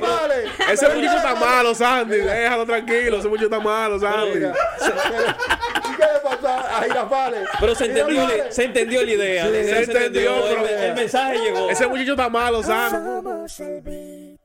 Ese 0.72 0.90
muchacho 0.90 1.18
está 1.18 1.36
malo, 1.36 1.74
Sandy. 1.74 2.18
Déjalo 2.18 2.66
tranquilo. 2.66 3.18
Ese 3.18 3.28
muchacho 3.28 3.46
está 3.46 3.60
malo, 3.60 4.00
Sandy. 4.00 4.34
Mira, 4.36 4.54
¿Y 4.54 5.96
qué 5.96 6.04
le 6.14 6.20
pasó 6.24 6.48
a 6.48 6.82
Girafales? 6.84 7.50
Pero 7.60 7.76
se 7.76 7.86
entendió, 7.86 8.28
se 8.50 8.64
entendió 8.64 9.04
la 9.04 9.12
idea. 9.12 9.46
Se 9.46 9.84
entendió, 9.84 10.48
el, 10.50 10.56
pero- 10.58 10.68
el 10.84 10.94
mensaje 10.94 11.38
llegó. 11.40 11.70
Ese 11.70 11.88
muchacho 11.88 12.12
está 12.12 12.30
malo, 12.30 12.62
Sandy. 12.64 14.38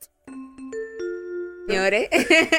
Señores. 1.68 2.08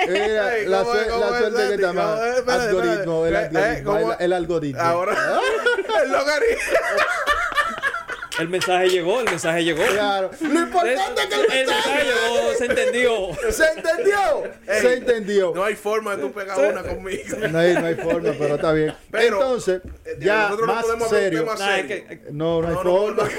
Mira, 0.08 0.56
Ey, 0.58 0.65
la, 0.67 0.80
¿cómo 0.84 0.93
suer- 0.93 1.01
es, 1.01 1.08
cómo 1.12 1.25
la 1.25 1.32
es, 1.32 1.38
suerte 1.39 1.58
que 1.58 1.67
Sandy? 1.67 1.84
llama 1.84 2.01
¿Cómo 2.12 2.23
es? 2.23 2.38
Espérate, 2.38 2.63
algoritmo, 2.63 3.25
el 3.25 3.36
espérate. 3.36 3.58
Eh, 3.60 3.65
algoritmo, 3.77 3.91
¿cómo 3.91 4.13
el, 4.19 4.34
algoritmo. 4.34 4.82
Ahora, 4.82 5.13
el 6.04 6.12
logaritmo. 6.12 6.62
El 8.41 8.49
mensaje 8.49 8.89
llegó, 8.89 9.19
el 9.19 9.25
mensaje 9.25 9.63
llegó. 9.63 9.84
Claro. 9.86 10.32
Lo 10.41 10.60
importante 10.60 11.21
es 11.21 11.27
que 11.27 11.36
el 11.36 11.51
El 11.62 11.67
mensaje 11.67 12.04
llegó, 12.04 12.54
se 12.58 12.65
entendió. 12.65 13.51
se 13.51 13.65
entendió. 13.65 14.43
Ey, 14.67 14.82
se 14.82 14.93
entendió. 14.93 15.51
No 15.56 15.63
hay 15.63 15.75
forma 15.75 16.15
de 16.15 16.21
tú 16.23 16.32
pegar 16.32 16.58
una 16.60 16.84
conmigo. 16.84 17.38
No 17.49 17.60
hay, 17.60 17.73
no 17.75 17.86
hay 17.86 17.95
forma, 17.95 18.32
pero 18.38 18.56
está 18.56 18.71
bien. 18.73 18.93
Pero, 19.12 19.38
Entonces, 19.41 19.82
Eh, 20.06 20.17
ya 20.19 20.43
nosotros 20.43 20.67
no 20.67 20.73
más 20.75 20.84
podemos 20.86 21.08
hablar 21.08 21.21
de 21.23 21.30
serio. 21.30 21.56
Nah, 21.58 21.77
es 21.77 21.86
que- 21.86 22.21
No, 22.32 22.62
no 22.62 22.67
hay 22.67 22.73
No, 22.73 22.84
no, 22.84 22.91
forma. 22.97 23.23
no, 23.23 23.30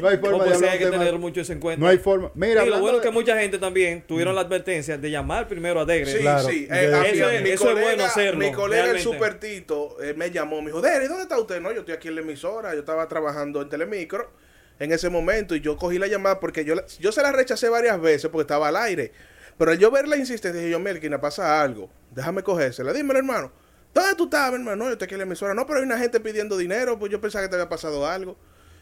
no, 0.00 0.08
hay 0.08 0.16
forma 0.18 0.44
de 0.44 0.50
sí, 0.50 0.54
hablar 0.56 0.70
hay 0.72 0.78
que 0.78 0.84
de 0.84 0.90
tema- 0.90 1.04
tener 1.04 1.20
mucho 1.20 1.40
eso 1.40 1.52
en 1.52 1.60
cuenta. 1.60 1.80
No 1.80 1.88
hay 1.88 1.98
forma. 1.98 2.30
Mira, 2.34 2.50
y 2.52 2.54
lo 2.54 2.60
hablando 2.62 2.80
bueno 2.82 2.96
es 2.98 3.02
de- 3.02 3.08
que 3.08 3.12
mucha 3.14 3.38
gente 3.38 3.58
también 3.58 4.02
tuvieron 4.06 4.34
la 4.34 4.42
advertencia 4.42 4.98
de 4.98 5.10
llamar 5.10 5.48
primero 5.48 5.80
a 5.80 5.84
Degre. 5.84 6.12
Sí, 6.12 6.18
Claro. 6.18 6.48
sí. 6.48 6.68
Eh, 6.70 6.92
Eso 7.12 7.30
es- 7.30 7.42
mi 7.42 7.50
eso 7.50 7.64
es 7.64 7.70
colega, 7.70 7.86
bueno 7.86 8.04
hacerlo, 8.04 8.38
Mi 8.40 8.52
colega, 8.52 8.82
el 8.84 8.90
realmente. 8.92 9.18
Super 9.18 9.40
Tito, 9.40 9.96
eh, 10.02 10.14
me 10.16 10.30
llamó. 10.30 10.60
Me 10.60 10.66
dijo, 10.68 10.80
Derry, 10.80 11.08
¿dónde 11.08 11.22
está 11.22 11.38
usted? 11.38 11.60
No, 11.60 11.72
yo 11.72 11.80
estoy 11.80 11.94
aquí 11.94 12.08
en 12.08 12.14
la 12.16 12.20
emisora. 12.22 12.74
Yo 12.74 12.80
estaba 12.80 13.06
trabajando 13.08 13.62
en 13.62 13.68
Telemicro 13.68 14.30
en 14.78 14.92
ese 14.92 15.08
momento 15.08 15.54
y 15.56 15.60
yo 15.60 15.76
cogí 15.76 15.98
la 15.98 16.06
llamada 16.06 16.38
porque 16.40 16.64
yo, 16.64 16.74
la- 16.74 16.84
yo 17.00 17.12
se 17.12 17.22
la 17.22 17.32
rechacé 17.32 17.68
varias 17.68 18.00
veces 18.00 18.30
porque 18.30 18.42
estaba 18.42 18.68
al 18.68 18.76
aire. 18.76 19.12
Pero 19.58 19.70
al 19.70 19.78
yo 19.78 19.90
ver 19.90 20.06
la 20.06 20.16
insistencia, 20.18 20.60
dije 20.60 20.70
yo, 20.72 20.78
Melquina, 20.80 21.18
pasa 21.18 21.62
algo. 21.62 21.88
Déjame 22.10 22.42
cogérsela. 22.42 22.92
Dímelo, 22.92 23.18
hermano. 23.18 23.50
¿Dónde 23.94 24.14
tú 24.14 24.24
estabas, 24.24 24.52
hermano? 24.52 24.76
No, 24.76 24.84
yo 24.84 24.92
estoy 24.92 25.06
aquí 25.06 25.14
en 25.14 25.20
la 25.20 25.24
emisora. 25.24 25.54
No, 25.54 25.66
pero 25.66 25.78
hay 25.78 25.86
una 25.86 25.96
gente 25.98 26.20
pidiendo 26.20 26.58
dinero. 26.58 26.98
Pues 26.98 27.10
yo 27.10 27.18
pensaba 27.22 27.42
que 27.44 27.48
te 27.48 27.54
había 27.54 27.68
pasado 27.70 28.06
algo. 28.06 28.36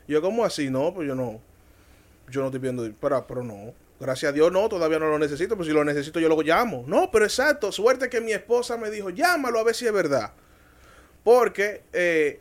Y 0.07 0.13
yo, 0.13 0.23
¿cómo 0.23 0.45
así? 0.45 0.71
No, 0.71 0.93
pues 0.95 1.09
yo 1.09 1.15
no. 1.15 1.41
Yo 2.31 2.41
no 2.41 2.47
estoy 2.47 2.61
pidiendo. 2.61 2.89
Pero, 3.01 3.27
pero 3.27 3.43
no. 3.43 3.73
Gracias 4.01 4.31
a 4.31 4.33
Dios, 4.33 4.51
no, 4.53 4.69
todavía 4.69 4.99
no 4.99 5.09
lo 5.09 5.19
necesito. 5.19 5.57
Pero 5.57 5.65
si 5.65 5.73
lo 5.73 5.85
necesito, 5.85 6.21
yo 6.21 6.29
lo 6.29 6.41
llamo. 6.43 6.85
No, 6.87 7.11
pero 7.11 7.25
exacto. 7.25 7.73
Suerte 7.73 8.09
que 8.09 8.21
mi 8.21 8.33
esposa 8.33 8.77
me 8.77 8.91
dijo, 8.91 9.11
llámalo 9.11 9.59
a 9.59 9.65
ver 9.65 9.75
si 9.75 9.87
es 9.87 9.93
verdad. 9.93 10.33
Porque 11.23 11.83
eh, 11.93 12.41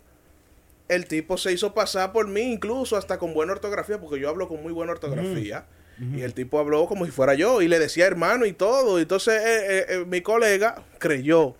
el 0.89 1.05
tipo 1.05 1.37
se 1.37 1.51
hizo 1.53 1.73
pasar 1.73 2.11
por 2.11 2.27
mí, 2.27 2.41
incluso 2.41 2.97
hasta 2.97 3.17
con 3.17 3.33
buena 3.33 3.53
ortografía, 3.53 3.99
porque 3.99 4.19
yo 4.19 4.29
hablo 4.29 4.47
con 4.47 4.61
muy 4.61 4.73
buena 4.73 4.91
ortografía. 4.91 5.65
Y 5.99 6.21
el 6.21 6.33
tipo 6.33 6.59
habló 6.59 6.87
como 6.87 7.05
si 7.05 7.11
fuera 7.11 7.35
yo 7.35 7.61
y 7.61 7.67
le 7.67 7.77
decía 7.77 8.07
hermano 8.07 8.45
y 8.45 8.53
todo. 8.53 8.99
Entonces 8.99 9.41
eh, 9.41 9.85
eh, 9.87 10.05
mi 10.05 10.21
colega 10.21 10.83
creyó 10.97 11.55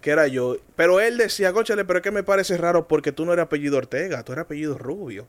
que 0.00 0.10
era 0.10 0.26
yo. 0.26 0.56
Pero 0.76 1.00
él 1.00 1.16
decía, 1.16 1.52
conchale, 1.52 1.84
pero 1.84 1.98
es 1.98 2.02
que 2.02 2.10
me 2.10 2.22
parece 2.22 2.56
raro 2.56 2.88
porque 2.88 3.12
tú 3.12 3.24
no 3.24 3.32
eres 3.32 3.44
apellido 3.44 3.78
Ortega, 3.78 4.22
tú 4.22 4.32
eres 4.32 4.44
apellido 4.44 4.78
Rubio. 4.78 5.26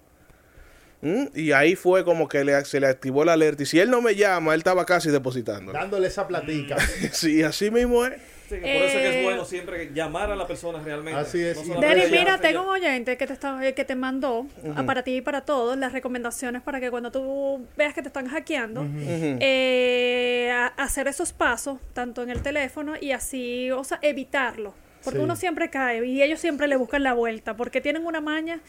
¿Mm? 1.02 1.28
Y 1.34 1.52
ahí 1.54 1.76
fue 1.76 2.04
como 2.04 2.28
que 2.28 2.44
le, 2.44 2.66
se 2.66 2.80
le 2.80 2.88
activó 2.88 3.24
la 3.24 3.34
alerta. 3.34 3.64
Y 3.64 3.66
si 3.66 3.80
él 3.80 3.90
no 3.90 4.02
me 4.02 4.16
llama, 4.16 4.54
él 4.54 4.60
estaba 4.60 4.86
casi 4.86 5.10
depositando. 5.10 5.72
Dándole 5.72 6.08
esa 6.08 6.28
platica. 6.28 6.78
Sí, 7.12 7.44
así 7.44 7.72
mismo 7.72 8.06
es. 8.06 8.14
Sí, 8.50 8.56
que 8.56 8.62
por 8.62 8.68
eso 8.68 8.86
es 8.86 8.94
que 8.94 9.10
Eh, 9.10 9.18
es 9.20 9.24
bueno 9.24 9.46
siempre 9.46 9.92
llamar 9.94 10.32
a 10.32 10.36
la 10.36 10.48
persona 10.48 10.80
realmente. 10.84 11.20
Así 11.20 11.40
es. 11.42 11.68
No 11.68 11.80
Deri, 11.80 12.02
mira, 12.12 12.38
tengo 12.40 12.64
un 12.64 12.70
oyente 12.70 13.16
que 13.18 13.28
te, 13.28 13.34
está, 13.34 13.66
eh, 13.68 13.74
que 13.76 13.86
te 13.86 13.96
mandó 13.96 14.48
a 14.76 14.84
para 14.84 15.04
ti 15.04 15.18
y 15.18 15.22
para 15.22 15.42
todos 15.42 15.78
las 15.78 15.92
recomendaciones 15.94 16.62
para 16.64 16.80
que 16.80 16.90
cuando 16.90 17.12
tú 17.12 17.66
veas 17.78 17.94
que 17.94 18.02
te 18.02 18.08
están 18.08 18.28
hackeando, 18.28 18.84
eh, 19.40 20.50
a- 20.52 20.68
hacer 20.78 21.08
esos 21.08 21.34
pasos, 21.34 21.78
tanto 21.94 22.24
en 22.24 22.30
el 22.30 22.42
teléfono 22.42 22.94
y 23.00 23.12
así, 23.12 23.70
o 23.72 23.84
sea, 23.84 24.00
evitarlo. 24.02 24.74
Porque 25.04 25.20
Sí. 25.20 25.24
uno 25.24 25.36
siempre 25.36 25.70
cae 25.70 26.06
y 26.06 26.22
ellos 26.22 26.40
siempre 26.40 26.68
le 26.68 26.76
buscan 26.76 27.04
la 27.04 27.14
vuelta 27.14 27.56
porque 27.56 27.80
tienen 27.82 28.06
una 28.06 28.20
maña. 28.22 28.60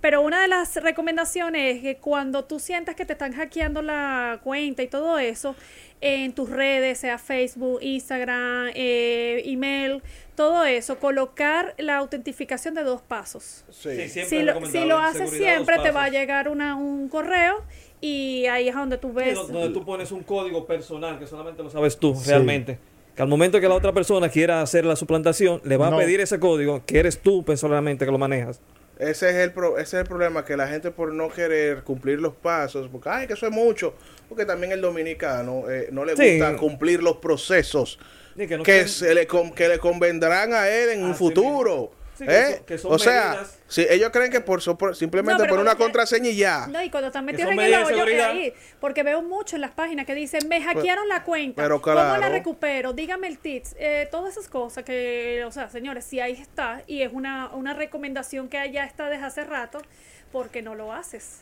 Pero 0.00 0.20
una 0.22 0.42
de 0.42 0.48
las 0.48 0.74
recomendaciones 0.76 1.76
es 1.76 1.82
que 1.82 1.96
cuando 1.96 2.44
tú 2.44 2.58
sientas 2.58 2.94
que 2.96 3.04
te 3.04 3.12
están 3.12 3.32
hackeando 3.32 3.82
la 3.82 4.40
cuenta 4.42 4.82
y 4.82 4.88
todo 4.88 5.18
eso, 5.18 5.54
en 6.00 6.32
tus 6.32 6.50
redes, 6.50 6.98
sea 6.98 7.18
Facebook, 7.18 7.78
Instagram, 7.82 8.70
eh, 8.74 9.42
email, 9.46 10.02
todo 10.34 10.64
eso, 10.64 10.98
colocar 10.98 11.74
la 11.78 11.96
autentificación 11.96 12.74
de 12.74 12.82
dos 12.82 13.00
pasos. 13.00 13.64
Sí, 13.70 13.90
Sí. 13.90 14.08
siempre 14.08 14.24
Si 14.38 14.42
lo, 14.42 14.66
si 14.66 14.84
lo 14.84 14.98
haces 14.98 15.30
siempre, 15.30 15.78
te 15.78 15.90
va 15.92 16.04
a 16.04 16.08
llegar 16.10 16.48
una, 16.48 16.74
un 16.76 17.08
correo 17.08 17.62
y 18.00 18.44
ahí 18.46 18.68
es 18.68 18.74
donde 18.74 18.98
tú 18.98 19.12
ves. 19.12 19.34
do- 19.34 19.46
donde 19.46 19.70
tú 19.72 19.84
pones 19.84 20.12
un 20.12 20.22
código 20.22 20.66
personal 20.66 21.18
que 21.18 21.26
solamente 21.26 21.62
lo 21.62 21.70
sabes 21.70 21.96
tú 21.98 22.14
realmente. 22.26 22.78
Que 23.16 23.22
al 23.22 23.28
momento 23.28 23.58
que 23.60 23.66
la 23.68 23.74
otra 23.74 23.92
persona 23.92 24.28
quiera 24.28 24.60
hacer 24.60 24.84
la 24.84 24.94
suplantación, 24.94 25.62
le 25.64 25.78
va 25.78 25.88
No. 25.88 25.96
a 25.96 26.00
pedir 26.00 26.20
ese 26.20 26.38
código 26.38 26.82
que 26.84 26.98
eres 26.98 27.18
tú 27.18 27.42
personalmente 27.44 28.04
que 28.04 28.12
lo 28.12 28.18
manejas. 28.18 28.60
Ese 28.98 29.30
es, 29.30 29.36
el 29.36 29.52
pro- 29.52 29.78
ese 29.78 29.96
es 29.96 30.02
el 30.02 30.06
problema, 30.06 30.44
que 30.44 30.56
la 30.56 30.68
gente 30.68 30.90
por 30.90 31.12
no 31.12 31.30
querer 31.30 31.82
cumplir 31.82 32.20
los 32.20 32.34
pasos, 32.34 32.88
porque, 32.92 33.08
ay, 33.08 33.26
que 33.26 33.32
eso 33.32 33.46
es 33.46 33.52
mucho, 33.52 33.94
porque 34.28 34.44
también 34.44 34.72
el 34.72 34.80
dominicano 34.82 35.64
eh, 35.70 35.88
no 35.92 36.04
le 36.04 36.14
Sí. 36.16 36.38
gusta 36.38 36.56
cumplir 36.58 37.02
los 37.02 37.16
procesos 37.16 37.98
que 38.36 38.56
no 38.58 38.62
que, 38.62 38.86
se 38.86 39.14
le, 39.14 39.26
con- 39.26 39.52
que 39.54 39.68
le 39.68 39.78
convendrán 39.78 40.52
a 40.52 40.68
él 40.68 40.90
en 40.90 41.02
un 41.04 41.10
Así 41.12 41.18
futuro. 41.18 41.92
Sí, 42.18 42.26
que 42.26 42.38
¿eh? 42.38 42.46
son- 42.56 42.64
que 42.66 42.78
son 42.78 42.92
o 42.92 42.98
sea, 42.98 43.28
medidas. 43.30 43.55
Si 43.68 43.82
ellos 43.88 44.10
creen 44.12 44.30
que 44.30 44.40
por, 44.40 44.62
so- 44.62 44.78
por- 44.78 44.94
simplemente 44.94 45.42
No, 45.42 45.48
por 45.48 45.58
una 45.58 45.74
contraseña 45.74 46.28
y 46.30 46.36
ya. 46.36 46.66
No, 46.68 46.80
y 46.82 46.88
cuando 46.90 47.08
están 47.08 47.26
Que 47.26 47.32
metidos 47.32 47.52
en 47.52 47.58
el 47.60 47.74
hoyo, 47.74 47.86
seguridad. 47.88 48.30
ahí. 48.30 48.52
Porque 48.80 49.02
veo 49.02 49.22
mucho 49.22 49.56
en 49.56 49.62
las 49.62 49.72
páginas 49.72 50.06
que 50.06 50.14
dicen, 50.14 50.46
me 50.48 50.62
hackearon 50.62 51.08
la 51.08 51.24
cuenta. 51.24 51.62
pero 51.62 51.80
¿Cómo 51.82 51.96
la 51.96 52.16
claro. 52.16 52.32
recupero? 52.32 52.92
Dígame 52.92 53.26
el 53.26 53.38
tips. 53.38 53.74
Eh, 53.78 54.06
todas 54.10 54.32
esas 54.36 54.48
cosas 54.48 54.84
que, 54.84 55.42
o 55.46 55.50
sea, 55.50 55.68
señores, 55.68 56.04
si 56.04 56.20
ahí 56.20 56.32
está 56.32 56.82
y 56.86 57.02
es 57.02 57.12
una, 57.12 57.48
una 57.54 57.74
recomendación 57.74 58.48
que 58.48 58.70
ya 58.70 58.84
está 58.84 59.08
desde 59.08 59.24
hace 59.24 59.44
rato, 59.44 59.82
¿por 60.30 60.50
qué 60.50 60.62
no 60.62 60.74
lo 60.76 60.92
haces? 60.92 61.40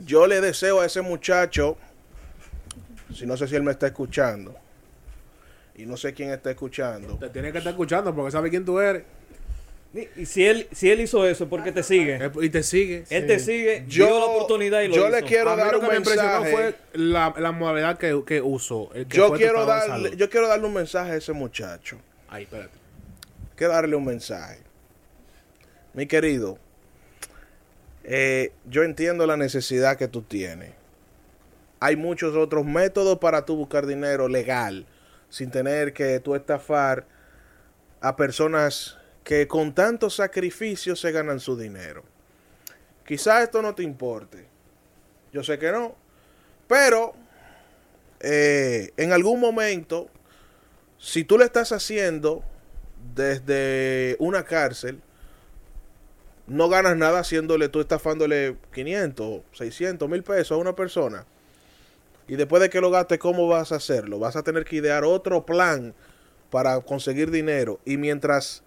Yo 0.00 0.26
le 0.26 0.40
deseo 0.40 0.80
a 0.80 0.86
ese 0.86 1.02
muchacho, 1.02 1.76
si 3.14 3.26
no 3.26 3.36
sé 3.36 3.48
si 3.48 3.56
él 3.56 3.62
me 3.62 3.72
está 3.72 3.86
escuchando, 3.88 4.54
y 5.74 5.86
no 5.86 5.96
sé 5.96 6.14
quién 6.14 6.30
está 6.30 6.50
escuchando, 6.50 7.16
Te 7.18 7.28
tiene 7.28 7.52
que 7.52 7.58
estar 7.58 7.70
escuchando 7.72 8.14
porque 8.14 8.30
sabe 8.30 8.48
quién 8.50 8.64
tú 8.64 8.80
eres. 8.80 9.02
Y- 9.94 10.26
si 10.26 10.44
él, 10.46 10.68
si 10.72 10.90
él 10.90 11.00
hizo 11.00 11.26
eso 11.26 11.44
es 11.44 11.50
porque 11.50 11.72
te 11.72 11.82
sigue. 11.82 12.16
Eh, 12.22 12.30
Y 12.42 12.50
te 12.50 12.62
sigue. 12.62 13.04
Él 13.08 13.26
te 13.26 13.38
sigue, 13.38 13.84
Yo- 13.88 14.06
dio 14.06 14.18
la 14.18 14.24
oportunidad 14.26 14.82
y 14.82 14.88
lo 14.88 14.94
yo 14.96 15.08
hizo. 15.08 15.16
le 15.16 15.22
quiero 15.22 15.50
a 15.50 15.56
mí 15.56 15.62
dar 15.62 15.72
lo 15.72 15.78
un 15.80 15.84
que 15.86 15.90
me 15.92 15.96
impresionó 15.96 16.40
mensaje. 16.42 16.52
fue 16.52 16.74
la, 16.92 17.34
la 17.38 17.52
modalidad 17.52 17.96
que, 17.98 18.22
que 18.26 18.40
usó. 18.42 18.90
el 18.94 19.06
que 19.06 19.16
yo 19.16 19.28
fue 19.28 19.38
quiero, 19.38 19.64
darle, 19.64 20.14
yo 20.16 20.28
quiero 20.28 20.46
darle 20.46 20.66
un 20.66 20.74
mensaje 20.74 21.12
a 21.12 21.16
ese 21.16 21.32
muchacho. 21.32 21.96
Ay, 22.28 22.42
espérate. 22.44 22.70
quiero 23.56 23.72
darle 23.72 23.96
un 23.96 24.04
mensaje. 24.04 24.58
Mi 25.94 26.06
querido, 26.06 26.58
eh, 28.04 28.52
yo 28.68 28.82
entiendo 28.84 29.26
la 29.26 29.36
necesidad 29.36 29.96
que 29.96 30.06
tú 30.08 30.22
tienes. 30.22 30.72
Hay 31.80 31.96
muchos 31.96 32.36
otros 32.36 32.64
métodos 32.66 33.18
para 33.18 33.44
tú 33.46 33.56
buscar 33.56 33.86
dinero 33.86 34.28
legal, 34.28 34.84
sin 35.30 35.50
tener 35.50 35.92
que 35.92 36.20
tú 36.20 36.34
estafar 36.34 37.06
a 38.00 38.16
personas 38.16 38.98
que 39.28 39.46
con 39.46 39.74
tanto 39.74 40.08
sacrificio 40.08 40.96
se 40.96 41.12
ganan 41.12 41.38
su 41.38 41.54
dinero. 41.54 42.02
Quizás 43.06 43.42
esto 43.42 43.60
no 43.60 43.74
te 43.74 43.82
importe. 43.82 44.46
Yo 45.34 45.44
sé 45.44 45.58
que 45.58 45.70
no. 45.70 45.94
Pero 46.66 47.12
eh, 48.20 48.90
en 48.96 49.12
algún 49.12 49.38
momento, 49.38 50.08
si 50.96 51.24
tú 51.24 51.36
le 51.36 51.44
estás 51.44 51.72
haciendo 51.72 52.42
desde 53.14 54.16
una 54.18 54.44
cárcel, 54.44 55.02
no 56.46 56.70
ganas 56.70 56.96
nada 56.96 57.18
haciéndole, 57.20 57.68
tú 57.68 57.80
estafándole 57.80 58.56
500, 58.72 59.42
600, 59.52 60.08
mil 60.08 60.22
pesos 60.22 60.52
a 60.52 60.56
una 60.56 60.74
persona. 60.74 61.26
Y 62.28 62.36
después 62.36 62.62
de 62.62 62.70
que 62.70 62.80
lo 62.80 62.90
gastes, 62.90 63.18
¿cómo 63.18 63.46
vas 63.46 63.72
a 63.72 63.76
hacerlo? 63.76 64.18
Vas 64.18 64.36
a 64.36 64.42
tener 64.42 64.64
que 64.64 64.76
idear 64.76 65.04
otro 65.04 65.44
plan 65.44 65.92
para 66.48 66.80
conseguir 66.80 67.30
dinero. 67.30 67.78
Y 67.84 67.98
mientras 67.98 68.62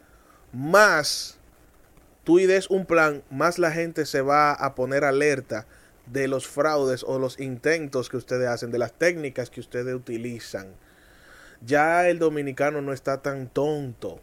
más 0.53 1.37
tú 2.23 2.39
idees 2.39 2.69
un 2.69 2.85
plan, 2.85 3.23
más 3.29 3.59
la 3.59 3.71
gente 3.71 4.05
se 4.05 4.21
va 4.21 4.53
a 4.53 4.75
poner 4.75 5.03
alerta 5.03 5.65
de 6.05 6.27
los 6.27 6.47
fraudes 6.47 7.03
o 7.03 7.19
los 7.19 7.39
intentos 7.39 8.09
que 8.09 8.17
ustedes 8.17 8.47
hacen, 8.47 8.71
de 8.71 8.79
las 8.79 8.93
técnicas 8.93 9.49
que 9.49 9.59
ustedes 9.59 9.95
utilizan. 9.95 10.73
Ya 11.65 12.09
el 12.09 12.19
dominicano 12.19 12.81
no 12.81 12.91
está 12.91 13.21
tan 13.21 13.47
tonto. 13.47 14.19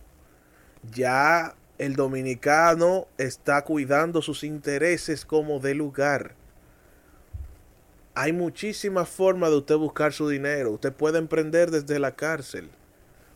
Ya 0.93 1.55
el 1.79 1.95
dominicano 1.95 3.07
está 3.17 3.63
cuidando 3.63 4.23
sus 4.23 4.43
intereses 4.45 5.25
como 5.25 5.61
de 5.61 5.75
lugar. 5.75 6.35
Hay 8.15 8.33
muchísimas 8.33 9.09
formas 9.09 9.51
de 9.51 9.59
usted 9.59 9.77
buscar 9.77 10.13
su 10.13 10.29
dinero. 10.29 10.73
Usted 10.73 10.93
puede 10.93 11.19
emprender 11.19 11.71
desde 11.71 12.01
la 12.01 12.17
cárcel. 12.17 12.69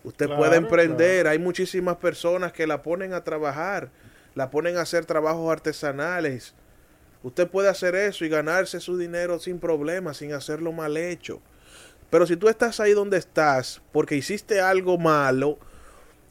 Usted 0.05 0.27
Claro, 0.27 0.41
puede 0.41 0.57
emprender. 0.57 1.27
Hay 1.27 1.39
muchísimas 1.39 1.97
personas 1.97 2.53
que 2.53 2.67
la 2.67 2.83
ponen 2.83 3.13
a 3.13 3.25
trabajar. 3.25 3.91
La 4.35 4.51
ponen 4.51 4.77
a 4.77 4.83
hacer 4.83 5.05
trabajos 5.05 5.51
artesanales. 5.51 6.55
Usted 7.23 7.49
puede 7.49 7.69
hacer 7.69 7.95
eso 7.95 8.25
y 8.25 8.29
ganarse 8.29 8.81
su 8.81 8.99
dinero 8.99 9.39
sin 9.39 9.59
problema, 9.61 10.13
sin 10.13 10.33
hacerlo 10.33 10.73
mal 10.73 10.97
hecho. 10.97 11.41
Pero 12.11 12.27
si 12.27 12.37
tú 12.37 12.49
estás 12.49 12.81
ahí 12.81 12.93
donde 12.93 13.17
estás 13.17 13.81
porque 13.93 14.17
hiciste 14.17 14.61
algo 14.61 14.99
malo 14.99 15.59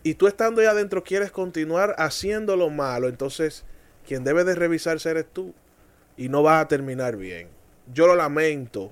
y 0.03 0.15
tú 0.15 0.27
estando 0.27 0.61
ahí 0.61 0.67
adentro 0.67 1.03
quieres 1.03 1.31
continuar 1.31 1.95
haciendo 1.97 2.55
lo 2.55 2.69
malo, 2.69 3.07
entonces 3.07 3.65
quien 4.05 4.23
debe 4.23 4.43
de 4.43 4.55
revisarse 4.55 5.09
eres 5.09 5.25
tú 5.31 5.53
y 6.17 6.29
no 6.29 6.43
vas 6.43 6.63
a 6.63 6.67
terminar 6.67 7.15
bien. 7.15 7.47
Yo 7.93 8.05
lo 8.05 8.15
lamento. 8.15 8.91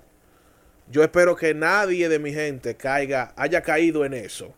Yo 0.89 1.03
espero 1.03 1.35
que 1.35 1.53
nadie 1.53 2.09
de 2.09 2.17
mi 2.17 2.33
gente 2.33 2.75
caiga, 2.75 3.33
haya 3.35 3.61
caído 3.61 4.05
en 4.05 4.13
eso. 4.13 4.55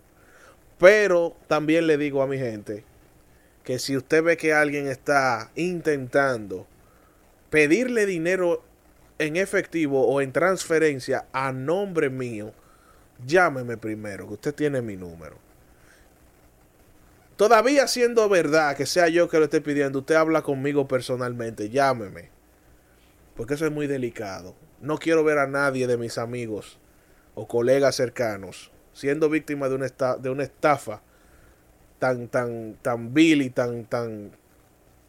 Pero 0.82 1.38
también 1.48 1.86
le 1.86 1.96
digo 1.96 2.24
a 2.24 2.28
mi 2.28 2.40
gente 2.40 2.84
que 3.64 3.78
si 3.78 3.96
usted 3.96 4.24
ve 4.24 4.36
que 4.36 4.52
alguien 4.52 4.88
está 4.88 5.52
intentando 5.54 6.66
pedirle 7.52 8.08
dinero 8.08 8.64
en 9.20 9.36
efectivo 9.36 10.08
o 10.08 10.22
en 10.22 10.32
transferencia 10.32 11.28
a 11.34 11.52
nombre 11.52 12.10
mío, 12.10 12.52
llámeme 13.28 13.78
primero, 13.78 14.26
que 14.28 14.34
usted 14.34 14.56
tiene 14.56 14.82
mi 14.82 14.98
número. 14.98 15.38
Todavía 17.38 17.86
siendo 17.86 18.28
verdad 18.28 18.76
que 18.76 18.88
sea 18.88 19.08
yo 19.08 19.30
que 19.30 19.38
lo 19.38 19.44
esté 19.44 19.62
pidiendo, 19.62 20.00
usted 20.00 20.16
habla 20.16 20.42
conmigo 20.42 20.88
personalmente, 20.88 21.70
llámeme. 21.70 22.30
Porque 23.36 23.54
eso 23.54 23.68
es 23.68 23.72
muy 23.72 23.86
delicado. 23.86 24.56
No 24.82 24.98
quiero 24.98 25.24
ver 25.24 25.38
a 25.38 25.46
nadie 25.46 25.86
de 25.86 25.98
mis 25.98 26.18
amigos 26.18 26.80
o 27.36 27.48
colegas 27.48 27.98
cercanos 27.98 28.72
siendo 28.94 29.30
víctima 29.30 29.70
de 29.70 29.76
una, 29.76 29.86
esta- 29.86 30.18
de 30.18 30.30
una 30.30 30.44
estafa 30.44 31.02
tan, 32.00 32.28
tan, 32.28 32.76
tan 32.82 33.14
vil 33.14 33.42
y 33.42 33.50
tan, 33.50 33.86
tan, 33.86 34.32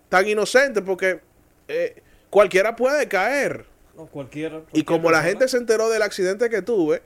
tan 0.08 0.28
inocente, 0.28 0.82
porque 0.82 1.20
eh, 1.68 2.02
cualquiera 2.30 2.76
puede 2.76 3.08
caer. 3.08 3.64
No, 3.96 4.06
cualquiera, 4.06 4.62
Y 4.72 4.84
como 4.84 5.10
la 5.10 5.22
gente 5.22 5.48
se 5.48 5.56
enteró 5.58 5.88
del 5.90 6.02
accidente 6.02 6.48
que 6.50 6.62
tuve, 6.62 7.02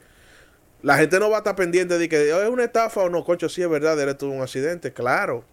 la 0.83 0.97
gente 0.99 1.19
no 1.19 1.31
va 1.31 1.37
a 1.37 1.39
estar 1.39 1.57
pendiente 1.57 1.99
de 1.99 2.09
que 2.09 2.33
"Oh, 2.33 2.43
es 2.43 2.49
una 2.49 2.65
estafa 2.65 3.01
o 3.03 3.09
no, 3.09 3.25
cocho, 3.25 3.49
sí 3.49 3.63
es 3.63 3.69
verdad, 3.69 3.99
él 4.01 4.17
tuvo 4.17 4.33
un 4.33 4.43
accidente, 4.43 4.93
claro. 4.93 5.45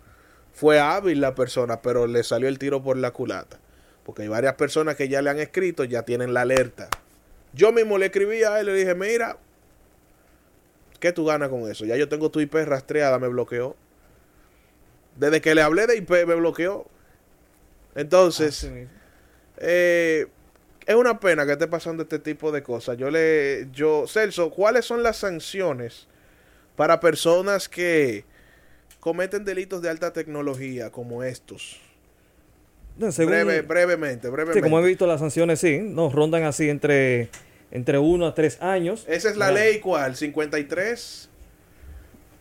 Fue 0.53 0.79
hábil 0.79 1.21
la 1.21 1.33
persona, 1.33 1.81
pero 1.81 2.05
le 2.05 2.23
salió 2.23 2.47
el 2.47 2.59
tiro 2.59 2.83
por 2.83 2.97
la 2.97 3.11
culata. 3.11 3.59
Porque 4.03 4.23
hay 4.23 4.27
varias 4.27 4.53
personas 4.55 4.95
que 4.95 5.07
ya 5.09 5.21
le 5.21 5.29
han 5.31 5.39
escrito, 5.39 5.83
ya 5.85 6.03
tienen 6.03 6.33
la 6.33 6.41
alerta. 6.41 6.89
Yo 7.53 7.71
mismo 7.71 7.97
le 7.97 8.07
escribí 8.07 8.43
a 8.43 8.59
él, 8.59 8.67
le 8.67 8.73
dije, 8.73 8.93
mira, 8.93 9.37
¿qué 11.03 11.11
tú 11.11 11.25
ganas 11.25 11.49
con 11.49 11.69
eso? 11.69 11.83
Ya 11.85 11.97
yo 11.97 12.07
tengo 12.07 12.31
tu 12.31 12.39
IP 12.39 12.55
rastreada, 12.63 13.19
me 13.19 13.27
bloqueó. 13.27 13.75
Desde 15.17 15.41
que 15.41 15.53
le 15.53 15.61
hablé 15.61 15.85
de 15.85 15.97
IP, 15.97 16.09
me 16.25 16.33
bloqueó. 16.33 16.85
Entonces, 17.93 18.63
mismo. 18.71 18.89
eh, 19.57 20.27
es 20.85 20.95
una 20.95 21.19
pena 21.19 21.45
que 21.45 21.51
esté 21.51 21.67
pasando 21.67 22.03
este 22.03 22.19
tipo 22.19 22.53
de 22.53 22.63
cosas. 22.63 22.95
Yo 22.97 23.11
le, 23.11 23.67
yo, 23.73 24.05
Celso, 24.07 24.49
¿cuáles 24.49 24.85
son 24.85 25.03
las 25.03 25.17
sanciones 25.17 26.07
para 26.77 27.01
personas 27.01 27.67
que 27.67 28.23
cometen 29.01 29.43
delitos 29.43 29.81
de 29.81 29.89
alta 29.89 30.13
tecnología 30.13 30.89
como 30.89 31.21
estos? 31.21 31.81
No, 32.97 33.11
según- 33.11 33.31
Breve, 33.33 33.61
brevemente, 33.61 34.27
sí, 34.27 34.31
brevemente. 34.31 34.61
como 34.61 34.79
he 34.79 34.85
visto 34.87 35.05
las 35.05 35.19
sanciones, 35.19 35.59
sí, 35.59 35.79
nos 35.79 36.13
rondan 36.13 36.43
así 36.43 36.69
entre 36.69 37.27
entre 37.73 37.97
uno 37.97 38.27
a 38.27 38.33
tres 38.35 38.61
años. 38.61 39.03
Esa 39.09 39.29
es 39.29 39.35
la 39.35 39.51
ley, 39.51 39.79
¿cuál? 39.79 40.15
53. 40.15 41.29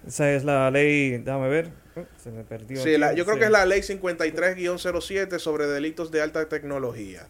Esa 0.07 0.33
es 0.33 0.45
la 0.45 0.71
ley, 0.71 1.19
déjame 1.19 1.49
ver, 1.49 1.71
eh, 1.97 2.05
se 2.23 2.31
me 2.31 2.45
perdió. 2.45 2.81
Sí, 2.83 2.99
la- 2.99 3.15
yo 3.15 3.25
creo 3.25 3.37
sí. 3.37 3.41
que 3.41 3.45
es 3.47 3.51
la 3.51 3.65
ley 3.67 3.81
53-07 3.83 5.39
sobre 5.39 5.67
delitos 5.67 6.11
de 6.11 6.21
alta 6.23 6.49
tecnología. 6.49 7.27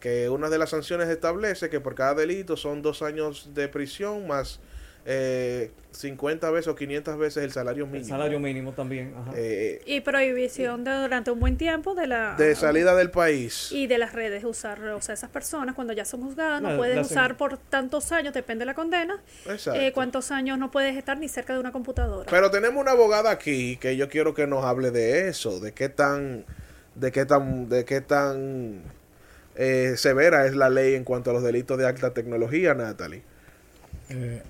Que 0.00 0.28
una 0.30 0.48
de 0.48 0.58
las 0.58 0.70
sanciones 0.70 1.08
establece 1.08 1.68
que 1.68 1.80
por 1.80 1.94
cada 1.94 2.14
delito 2.14 2.56
son 2.56 2.82
dos 2.82 3.02
años 3.02 3.50
de 3.54 3.68
prisión 3.68 4.26
más 4.26 4.60
eh, 5.06 5.70
50 5.92 6.50
veces 6.50 6.68
o 6.68 6.74
500 6.76 7.18
veces 7.18 7.42
el 7.42 7.50
salario 7.52 7.84
El 7.84 7.90
mínimo. 7.90 8.08
salario 8.08 8.38
mínimo 8.38 8.72
también. 8.72 9.12
ajá. 9.20 9.32
Eh, 9.34 9.80
Y 9.86 10.00
prohibición 10.02 10.84
de, 10.84 10.92
durante 10.92 11.30
un 11.30 11.40
buen 11.40 11.56
tiempo 11.56 11.94
de 11.94 12.06
la 12.06 12.36
de 12.36 12.54
salida 12.54 12.94
del 12.94 13.10
país. 13.10 13.72
y 13.72 13.86
de 13.86 13.98
las 13.98 14.12
redes 14.12 14.44
usar, 14.44 14.80
o 14.90 15.00
sea, 15.02 15.14
esas 15.14 15.30
personas 15.30 15.74
cuando 15.74 15.92
ya 15.92 16.04
son 16.04 16.22
juzgadas 16.22 16.62
no 16.62 16.70
La- 16.70 16.76
pueden 16.76 16.96
la- 16.96 17.02
usar 17.02 17.36
por 17.36 17.56
tantos 17.58 18.12
años, 18.12 18.32
depende 18.34 18.62
de 18.62 18.66
la 18.66 18.74
condena, 18.74 19.20
eh, 19.74 19.90
cuántos 19.92 20.30
años 20.30 20.58
no 20.58 20.70
puedes 20.70 20.96
estar 20.96 21.18
ni 21.18 21.28
cerca 21.28 21.54
de 21.54 21.60
una 21.60 21.72
computadora. 21.72 22.28
Pero 22.30 22.50
tenemos 22.50 22.80
una 22.80 22.92
abogada 22.92 23.30
aquí 23.30 23.76
que 23.78 23.96
yo 23.96 24.08
quiero 24.08 24.32
que 24.34 24.46
nos 24.46 24.64
hable 24.64 24.90
de 24.90 25.28
eso, 25.28 25.58
de 25.60 25.72
qué 25.72 25.88
tan, 25.88 26.44
de 26.94 27.10
qué 27.10 27.24
tan, 27.26 27.68
de 27.68 27.84
qué 27.84 28.00
tan 28.00 28.82
eh, 29.56 29.94
severa 29.96 30.46
es 30.46 30.54
la 30.54 30.70
ley 30.70 30.94
en 30.94 31.04
cuanto 31.04 31.30
a 31.30 31.32
los 31.32 31.42
delitos 31.42 31.76
de 31.78 31.86
alta 31.86 32.14
tecnología, 32.14 32.74
Natalie. 32.74 33.22
Eh, 34.08 34.42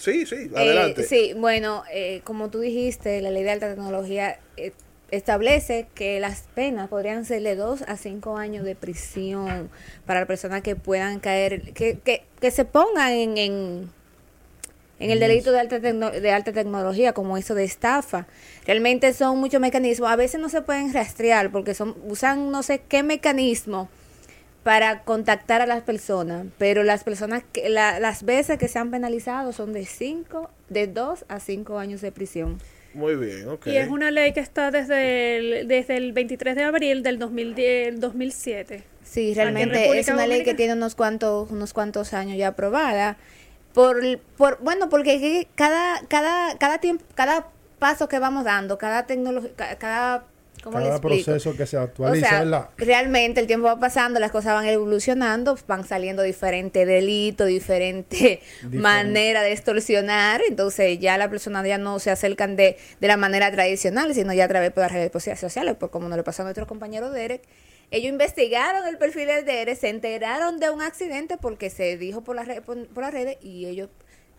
Sí, 0.00 0.24
sí, 0.24 0.36
Eh, 0.36 0.56
adelante. 0.56 1.02
sí, 1.04 1.34
bueno, 1.36 1.84
eh, 1.92 2.22
como 2.24 2.48
tú 2.48 2.60
dijiste, 2.60 3.20
la 3.20 3.30
ley 3.30 3.42
de 3.44 3.50
alta 3.50 3.68
tecnología 3.68 4.38
eh, 4.56 4.72
establece 5.10 5.88
que 5.94 6.20
las 6.20 6.44
penas 6.54 6.88
podrían 6.88 7.26
ser 7.26 7.42
de 7.42 7.54
2 7.54 7.82
a 7.82 7.96
5 7.98 8.38
años 8.38 8.64
de 8.64 8.74
prisión 8.74 9.68
para 10.06 10.24
personas 10.26 10.62
que 10.62 10.74
puedan 10.74 11.20
caer, 11.20 11.72
que, 11.74 11.98
que, 11.98 12.22
que 12.40 12.50
se 12.50 12.64
pongan 12.64 13.12
en, 13.12 13.36
en, 13.36 13.90
en 15.00 15.10
el 15.10 15.20
delito 15.20 15.52
de 15.52 15.60
alta, 15.60 15.80
tecno- 15.80 16.10
de 16.12 16.30
alta 16.32 16.52
tecnología, 16.52 17.12
como 17.12 17.36
eso 17.36 17.54
de 17.54 17.64
estafa. 17.64 18.26
Realmente 18.66 19.12
son 19.12 19.38
muchos 19.38 19.60
mecanismos, 19.60 20.10
a 20.10 20.16
veces 20.16 20.40
no 20.40 20.48
se 20.48 20.62
pueden 20.62 20.94
rastrear 20.94 21.50
porque 21.52 21.74
son 21.74 21.94
usan 22.06 22.50
no 22.50 22.62
sé 22.62 22.80
qué 22.88 23.02
mecanismo 23.02 23.88
para 24.62 25.02
contactar 25.04 25.62
a 25.62 25.66
las 25.66 25.82
personas, 25.82 26.46
pero 26.58 26.82
las 26.82 27.02
personas 27.04 27.42
que 27.52 27.68
la- 27.68 27.98
las 27.98 28.24
veces 28.24 28.58
que 28.58 28.68
se 28.68 28.78
han 28.78 28.90
penalizado 28.90 29.52
son 29.52 29.72
de 29.72 29.86
cinco, 29.86 30.50
de 30.68 30.86
2 30.86 31.24
a 31.28 31.40
5 31.40 31.78
años 31.78 32.00
de 32.02 32.12
prisión. 32.12 32.58
Muy 32.92 33.14
bien, 33.14 33.48
ok. 33.48 33.68
Y 33.68 33.76
es 33.76 33.88
una 33.88 34.10
ley 34.10 34.32
que 34.32 34.40
está 34.40 34.70
desde 34.70 35.36
el, 35.36 35.68
desde 35.68 35.96
el 35.96 36.12
23 36.12 36.56
de 36.56 36.64
abril 36.64 37.02
del 37.02 37.18
2010 37.18 38.00
2007. 38.00 38.82
Sí, 39.04 39.30
en 39.30 39.34
realmente 39.36 39.98
es 39.98 40.08
una 40.08 40.26
ley 40.26 40.42
que 40.44 40.54
tiene 40.54 40.72
unos 40.74 40.94
cuantos 40.94 41.50
unos 41.50 41.72
cuantos 41.72 42.12
años 42.12 42.36
ya 42.36 42.48
aprobada. 42.48 43.16
Por, 43.72 44.00
por 44.36 44.58
bueno, 44.60 44.88
porque 44.88 45.46
cada 45.54 46.00
cada 46.08 46.58
cada 46.58 46.78
tiempo 46.78 47.04
cada 47.14 47.46
paso 47.78 48.08
que 48.08 48.18
vamos 48.18 48.44
dando, 48.44 48.76
cada 48.76 49.06
tecnología, 49.06 49.52
cada 49.78 50.24
¿cómo 50.62 50.78
cada 50.78 51.00
proceso 51.00 51.56
que 51.56 51.66
se 51.66 51.76
O 51.76 51.82
actualiza, 51.82 52.70
realmente 52.76 53.40
el 53.40 53.46
tiempo 53.46 53.66
va 53.66 53.78
pasando, 53.78 54.20
las 54.20 54.30
cosas 54.30 54.54
van 54.54 54.66
evolucionando, 54.66 55.58
van 55.66 55.86
saliendo 55.86 56.22
diferentes 56.22 56.86
delitos, 56.86 57.46
diferentes 57.46 58.40
maneras 58.70 59.44
de 59.44 59.52
extorsionar, 59.52 60.40
entonces 60.48 60.98
ya 60.98 61.18
la 61.18 61.30
persona 61.30 61.66
ya 61.66 61.78
no 61.78 61.98
se 61.98 62.10
acercan 62.10 62.56
de, 62.56 62.76
de 63.00 63.08
la 63.08 63.16
manera 63.16 63.50
tradicional, 63.50 64.14
sino 64.14 64.32
ya 64.32 64.44
a 64.44 64.48
través 64.48 64.74
de 64.74 64.80
las 64.80 64.92
redes 64.92 65.38
sociales, 65.38 65.76
pues 65.78 65.90
como 65.90 66.08
nos 66.08 66.16
le 66.16 66.22
pasó 66.22 66.42
a 66.42 66.44
nuestro 66.44 66.66
compañero 66.66 67.10
Derek. 67.10 67.42
Ellos 67.92 68.10
investigaron 68.10 68.86
el 68.86 68.98
perfil 68.98 69.26
de 69.26 69.42
Derek, 69.42 69.76
se 69.76 69.88
enteraron 69.88 70.60
de 70.60 70.70
un 70.70 70.80
accidente 70.80 71.36
porque 71.38 71.70
se 71.70 71.96
dijo 71.96 72.22
por 72.22 72.36
las 72.36 72.46
redes, 72.46 72.62
por, 72.62 72.86
por 72.88 73.02
las 73.02 73.12
redes 73.12 73.38
y 73.42 73.66
ellos 73.66 73.88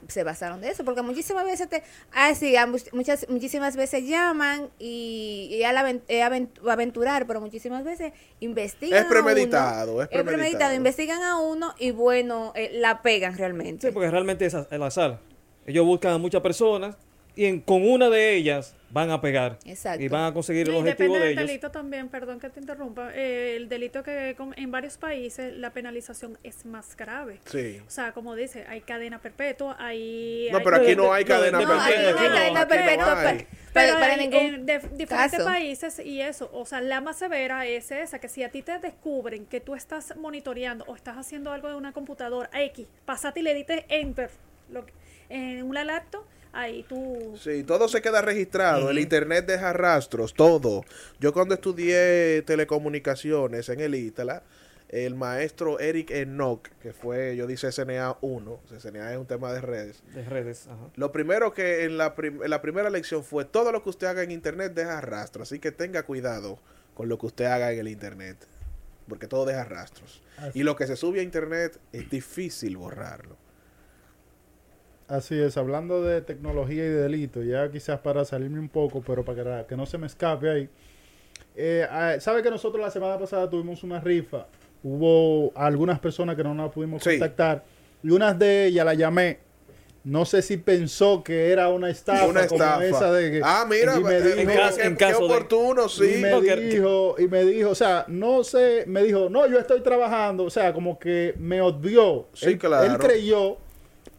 se 0.07 0.23
basaron 0.23 0.61
de 0.61 0.69
eso, 0.69 0.83
porque 0.85 1.01
muchísimas 1.01 1.45
veces 1.45 1.69
te, 1.69 1.83
ah, 2.13 2.33
sí, 2.35 2.55
a 2.55 2.65
much- 2.67 2.91
muchas, 2.93 3.27
muchísimas 3.29 3.75
veces 3.75 4.07
llaman 4.07 4.69
y, 4.79 5.49
y 5.51 5.63
al 5.63 5.77
aven- 5.77 6.01
eh, 6.07 6.21
aven- 6.23 6.49
aventurar, 6.69 7.27
pero 7.27 7.41
muchísimas 7.41 7.83
veces 7.83 8.13
investigan. 8.39 8.99
Es 8.99 9.05
a 9.05 9.09
premeditado, 9.09 9.93
uno, 9.93 10.01
es 10.03 10.07
premeditado. 10.09 10.73
investigan 10.73 11.21
a 11.23 11.39
uno 11.39 11.73
y 11.79 11.91
bueno, 11.91 12.51
eh, 12.55 12.71
la 12.73 13.01
pegan 13.01 13.37
realmente. 13.37 13.87
Sí, 13.87 13.93
porque 13.93 14.09
realmente 14.11 14.45
es 14.45 14.55
el 14.69 14.83
azar. 14.83 15.19
Ellos 15.65 15.85
buscan 15.85 16.13
a 16.13 16.17
muchas 16.17 16.41
personas 16.41 16.95
y 17.41 17.45
en- 17.47 17.59
con 17.61 17.87
una 17.89 18.09
de 18.09 18.35
ellas 18.35 18.75
van 18.91 19.09
a 19.09 19.21
pegar. 19.21 19.57
Exacto. 19.65 20.03
Y 20.03 20.09
van 20.09 20.25
a 20.25 20.33
conseguir 20.33 20.67
el 20.67 20.75
Y 20.75 20.77
objetivo 20.77 21.13
depende 21.13 21.19
de 21.19 21.25
del 21.29 21.37
ellos. 21.39 21.47
delito 21.47 21.71
también, 21.71 22.09
perdón 22.09 22.39
que 22.39 22.49
te 22.49 22.59
interrumpa, 22.59 23.11
eh, 23.15 23.55
el 23.55 23.69
delito 23.69 24.03
que 24.03 24.35
con- 24.37 24.53
en 24.57 24.69
varios 24.69 24.97
países 24.97 25.53
la 25.57 25.71
penalización 25.71 26.37
es 26.43 26.65
más 26.65 26.95
grave. 26.97 27.39
Sí. 27.45 27.79
O 27.87 27.89
sea, 27.89 28.11
como 28.11 28.35
dice, 28.35 28.65
hay 28.67 28.81
cadena 28.81 29.19
perpetua, 29.21 29.77
hay... 29.79 30.49
No, 30.51 30.57
hay- 30.57 30.63
pero 30.63 30.75
aquí 30.75 30.95
no 30.95 31.13
hay 31.13 31.23
cadena 31.25 31.61
no, 31.61 31.67
No, 31.67 31.79
hay 31.81 31.93
perpetua. 31.93 32.21
cadena 32.21 32.59
no 32.61 32.67
perpetua 32.67 33.29
hay. 33.29 33.47
Pero 33.73 33.97
en, 34.03 34.65
de- 34.65 34.79
diferentes 34.79 35.07
caso. 35.07 35.45
países 35.45 35.99
y 35.99 36.19
eso, 36.21 36.49
o 36.53 36.65
sea, 36.65 36.81
la 36.81 36.99
más 36.99 37.17
severa 37.17 37.65
es 37.65 37.89
esa, 37.91 38.19
que 38.19 38.27
si 38.27 38.43
a 38.43 38.49
ti 38.51 38.61
te 38.61 38.77
descubren 38.79 39.45
que 39.45 39.61
tú 39.61 39.73
estás 39.75 40.15
monitoreando 40.17 40.83
o 40.89 40.95
estás 40.97 41.15
haciendo 41.17 41.53
algo 41.53 41.69
de 41.69 41.75
una 41.75 41.93
computadora 41.93 42.49
X, 42.53 42.85
pasate 43.05 43.39
y 43.39 43.43
le 43.43 43.53
dices 43.53 43.85
enter 43.87 44.29
lo 44.69 44.85
que- 44.85 44.93
en 45.29 45.63
una 45.63 45.85
laptop, 45.85 46.25
ahí 46.53 46.83
tú... 46.87 47.37
Sí, 47.41 47.63
todo 47.63 47.87
se 47.87 48.01
queda 48.01 48.21
registrado. 48.21 48.89
El 48.89 48.99
internet 48.99 49.45
deja 49.45 49.73
rastros, 49.73 50.33
todo. 50.33 50.83
Yo 51.19 51.33
cuando 51.33 51.53
estudié 51.55 52.41
telecomunicaciones 52.45 53.69
en 53.69 53.79
el 53.79 53.95
ITALA, 53.95 54.43
el 54.89 55.15
maestro 55.15 55.79
Eric 55.79 56.11
Enoch, 56.11 56.67
que 56.81 56.91
fue, 56.91 57.37
yo 57.37 57.47
dice 57.47 57.71
SNA 57.71 58.17
1, 58.19 58.59
SNA 58.77 59.13
es 59.13 59.17
un 59.17 59.25
tema 59.25 59.53
de 59.53 59.61
redes. 59.61 60.03
De 60.13 60.25
redes. 60.25 60.67
Ajá. 60.67 60.89
Lo 60.95 61.13
primero 61.13 61.53
que 61.53 61.85
en 61.85 61.97
la, 61.97 62.13
prim- 62.15 62.43
en 62.43 62.49
la 62.49 62.61
primera 62.61 62.89
lección 62.89 63.23
fue 63.23 63.45
todo 63.45 63.71
lo 63.71 63.83
que 63.83 63.89
usted 63.89 64.07
haga 64.07 64.21
en 64.23 64.31
internet 64.31 64.73
deja 64.73 64.99
rastros, 64.99 65.47
así 65.49 65.59
que 65.59 65.71
tenga 65.71 66.03
cuidado 66.03 66.59
con 66.93 67.07
lo 67.07 67.17
que 67.17 67.27
usted 67.27 67.45
haga 67.45 67.71
en 67.71 67.79
el 67.79 67.87
internet, 67.87 68.35
porque 69.07 69.27
todo 69.27 69.45
deja 69.45 69.63
rastros. 69.63 70.21
Y 70.53 70.63
lo 70.63 70.75
que 70.75 70.87
se 70.87 70.97
sube 70.97 71.21
a 71.21 71.23
internet 71.23 71.79
es 71.93 72.09
difícil 72.09 72.75
borrarlo. 72.75 73.37
Así 75.11 75.37
es, 75.37 75.57
hablando 75.57 76.01
de 76.03 76.21
tecnología 76.21 76.85
y 76.85 76.87
de 76.87 77.01
delito, 77.01 77.43
ya 77.43 77.69
quizás 77.69 77.99
para 77.99 78.23
salirme 78.23 78.59
un 78.59 78.69
poco, 78.69 79.03
pero 79.05 79.25
para 79.25 79.67
que, 79.67 79.75
no 79.75 79.85
se 79.85 79.97
me 79.97 80.07
escape 80.07 80.49
ahí. 80.49 80.69
Eh, 81.53 81.85
ah, 81.91 82.15
¿Sabe 82.21 82.41
que 82.41 82.49
nosotros 82.49 82.81
la 82.81 82.89
semana 82.91 83.17
pasada 83.19 83.49
tuvimos 83.49 83.83
una 83.83 83.99
rifa? 83.99 84.47
Hubo 84.81 85.51
algunas 85.53 85.99
personas 85.99 86.37
que 86.37 86.43
no 86.45 86.53
nos 86.53 86.71
pudimos 86.71 87.03
Sí. 87.03 87.09
contactar 87.11 87.61
y 88.01 88.09
unas 88.09 88.39
de 88.39 88.67
ellas 88.67 88.85
la 88.85 88.93
llamé. 88.93 89.39
No 90.05 90.23
sé 90.23 90.41
si 90.41 90.55
pensó 90.55 91.21
que 91.25 91.51
era 91.51 91.67
una 91.67 91.89
estafa, 91.89 92.25
Una 92.27 92.47
como 92.47 92.63
estafa. 92.63 92.85
esa 92.85 93.11
de 93.11 93.31
que... 93.31 93.41
ah, 93.43 93.67
mira, 93.69 93.97
y 93.99 94.03
me 94.03 94.21
dijo- 94.21 94.35
mira 94.37 94.53
caso- 94.67 94.77
qué, 94.77 94.83
en 94.87 94.95
qué 94.95 95.05
caso 95.05 95.19
de- 95.19 95.25
oportuno, 95.25 95.85
y 95.87 95.89
sí. 95.89 96.17
me 96.21 96.31
No, 96.31 96.41
que- 96.41 96.55
dijo, 96.55 97.15
y 97.19 97.27
me 97.27 97.43
dijo, 97.43 97.69
o 97.71 97.75
sea, 97.75 98.05
no 98.07 98.45
sé, 98.45 98.85
me 98.87 99.03
dijo, 99.03 99.27
no, 99.29 99.45
yo 99.45 99.59
estoy 99.59 99.81
trabajando, 99.81 100.45
o 100.45 100.49
sea, 100.49 100.71
como 100.71 100.97
que 100.97 101.35
me 101.37 101.61
odió. 101.61 102.27
Sí, 102.33 102.45
él, 102.51 102.57
claro. 102.57 102.91
él 102.91 102.97
creyó, 102.97 103.57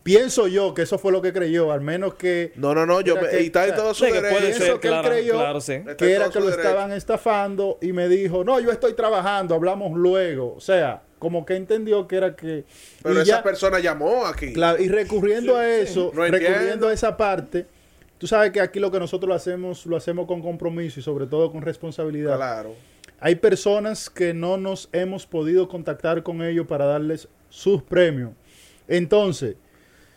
pienso 0.03 0.49
yo 0.49 0.75
que 0.75 0.83
eso 0.83 0.99
fue 0.99 1.13
lo 1.13 1.23
que 1.23 1.33
creyó, 1.33 1.73
al 1.73 1.81
menos 1.81 2.15
que, 2.15 2.53
No, 2.57 2.75
no, 2.75 2.87
no, 2.87 3.01
yo 3.01 3.17
me, 3.17 3.29
que- 3.29 3.43
y 3.43 3.47
está 3.47 3.67
en 3.67 3.75
todo 3.77 3.95
su 3.95 4.05
Sí, 4.05 4.13
que 4.13 4.19
puede 4.21 4.33
derecho. 4.33 4.47
Pienso 4.59 4.65
ser, 4.73 4.81
que 4.81 4.89
él 4.89 4.93
claro, 4.95 5.09
creyó 5.09 5.33
claro, 5.35 5.61
sí. 5.61 5.73
Está 5.73 5.91
en 5.93 5.97
que 5.97 6.13
era 6.13 6.29
que 6.31 6.39
lo 6.41 6.47
derecho. 6.47 6.63
estaban 6.69 6.93
estafando 6.93 7.79
y 7.81 7.93
me 7.93 8.09
dijo, 8.09 8.45
no, 8.45 8.59
yo 8.61 8.71
estoy 8.71 8.95
trabajando, 8.95 9.55
hablamos 9.55 9.93
luego. 9.97 10.55
O 10.57 10.61
sea, 10.61 11.03
como 11.19 11.47
que 11.47 11.55
entendió 11.55 12.09
que 12.09 12.17
era 12.17 12.35
que... 12.35 12.65
Pero 13.03 13.15
esa 13.23 13.25
ya- 13.37 13.43
persona 13.43 13.79
llamó 13.79 14.27
aquí. 14.27 14.53
Claro, 14.53 14.83
y 14.83 14.89
recurriendo 14.89 15.57
a 15.57 15.69
eso, 15.69 16.11
No 16.15 16.25
entiendo. 16.25 16.49
recurriendo 16.51 16.89
a 16.89 16.93
esa 16.93 17.17
parte, 17.17 17.67
tú 18.19 18.27
sabes 18.27 18.51
que 18.51 18.61
aquí 18.61 18.81
lo 18.81 18.91
que 18.91 18.99
nosotros 18.99 19.29
lo 19.29 19.35
hacemos, 19.35 19.87
lo 19.87 19.97
hacemos 19.97 20.27
con 20.27 20.43
compromiso 20.43 20.99
y 20.99 21.03
sobre 21.03 21.27
todo 21.27 21.53
con 21.53 21.63
responsabilidad. 21.63 22.37
Claro. 22.37 22.75
Hay 23.21 23.37
personas 23.37 24.11
que 24.11 24.35
no 24.35 24.57
nos 24.57 24.89
hemos 24.93 25.27
podido 25.27 25.69
contactar 25.69 26.25
con 26.25 26.43
ellos 26.43 26.67
para 26.67 26.87
darles 26.87 27.29
sus 27.51 27.81
premios. 27.85 28.33
Entonces, 28.89 29.55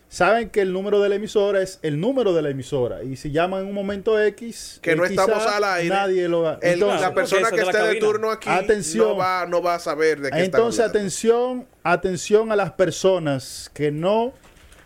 saben 0.08 0.50
que 0.50 0.62
el 0.62 0.72
número 0.72 1.02
de 1.02 1.10
la 1.10 1.16
emisora 1.16 1.62
es 1.62 1.80
el 1.82 2.00
número 2.00 2.34
de 2.34 2.42
la 2.42 2.50
emisora. 2.50 3.04
Y 3.04 3.16
si 3.18 3.32
llaman 3.32 3.62
en 3.64 3.68
un 3.68 3.74
momento 3.74 4.22
X, 4.22 4.80
Que 4.82 4.92
eh, 4.92 4.96
no 4.96 5.04
estamos 5.06 5.46
al 5.46 5.64
aire. 5.64 5.90
Nadie 5.90 6.28
lo 6.30 6.42
va. 6.44 6.60
El- 6.62 6.74
Entonces, 6.76 7.02
la 7.02 7.14
persona 7.14 7.50
que 7.50 7.58
de 7.58 7.62
esté 7.64 7.82
de 7.84 7.96
turno 7.96 8.32
aquí 8.32 8.48
Atención. 8.50 9.08
no 9.10 9.18
va, 9.18 9.46
no 9.46 9.62
va 9.62 9.76
a 9.76 9.80
saber 9.80 10.22
de 10.22 10.32
qué 10.32 10.44
entonces 10.44 10.86
atención, 10.86 11.66
atención 11.84 12.52
a 12.52 12.56
las 12.56 12.72
personas 12.74 13.70
que 13.74 13.92
no, 13.92 14.34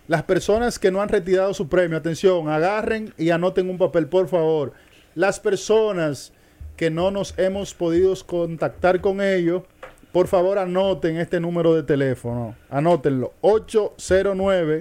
las 0.08 0.24
personas 0.24 0.80
que 0.80 0.90
no 0.90 1.02
han 1.02 1.10
retirado 1.10 1.54
su 1.54 1.68
premio. 1.70 1.98
Atención, 1.98 2.50
agarren 2.50 3.14
y 3.18 3.30
anoten 3.30 3.70
un 3.70 3.78
papel, 3.78 4.08
por 4.08 4.28
favor. 4.28 4.74
Las 5.16 5.40
personas 5.40 6.32
que 6.78 6.90
no 6.90 7.12
nos 7.12 7.38
hemos 7.38 7.74
podido 7.74 8.16
contactar 8.26 9.02
con 9.02 9.22
ellos, 9.22 9.64
por 10.12 10.28
favor 10.28 10.58
anoten 10.58 11.18
este 11.18 11.40
número 11.40 11.76
de 11.76 11.84
teléfono. 11.84 12.56
Anótenlo. 12.70 13.34
809 13.42 14.80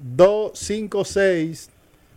256 0.00 1.70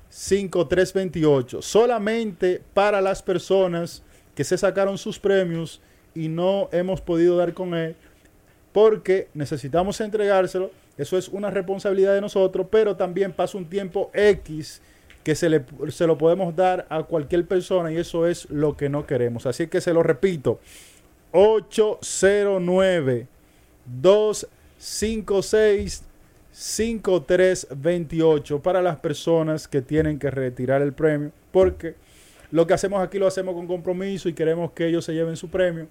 5328. 0.10 1.62
Solamente 1.62 2.62
para 2.74 3.02
las 3.02 3.22
personas 3.24 4.04
que 4.36 4.44
se 4.44 4.58
sacaron 4.58 4.98
sus 4.98 5.20
premios 5.20 5.82
y 6.14 6.28
no 6.28 6.68
hemos 6.72 7.00
podido 7.02 7.38
dar 7.38 7.54
con 7.54 7.74
él 7.74 7.96
porque 8.74 9.30
necesitamos 9.34 10.02
entregárselo. 10.02 10.72
Eso 10.98 11.18
es 11.18 11.30
una 11.30 11.50
responsabilidad 11.50 12.14
de 12.14 12.20
nosotros, 12.22 12.68
pero 12.70 12.98
también 12.98 13.32
pasa 13.32 13.58
un 13.58 13.66
tiempo 13.66 14.12
X 14.14 14.82
que 15.24 15.36
se, 15.36 15.50
le, 15.50 15.64
se 15.90 16.08
lo 16.08 16.18
podemos 16.18 16.56
dar 16.56 16.88
a 16.90 17.04
cualquier 17.04 17.46
persona 17.46 17.92
y 17.92 17.98
eso 17.98 18.26
es 18.28 18.50
lo 18.50 18.76
que 18.76 18.90
no 18.90 19.06
queremos. 19.06 19.46
Así 19.46 19.68
que 19.68 19.82
se 19.82 19.94
lo 19.94 20.02
repito. 20.04 20.60
809 21.32 23.28
256 23.86 26.04
5328 26.52 28.62
para 28.62 28.82
las 28.82 28.98
personas 28.98 29.68
que 29.68 29.82
tienen 29.82 30.20
que 30.20 30.32
retirar 30.32 30.82
el 30.82 30.94
premio, 30.94 31.32
porque 31.52 31.96
lo 32.52 32.68
que 32.68 32.74
hacemos 32.74 33.02
aquí 33.02 33.20
lo 33.20 33.28
hacemos 33.28 33.56
con 33.56 33.68
compromiso 33.68 34.30
y 34.30 34.34
queremos 34.34 34.72
que 34.72 34.88
ellos 34.88 35.06
se 35.06 35.14
lleven 35.14 35.38
su 35.38 35.50
premio, 35.50 35.88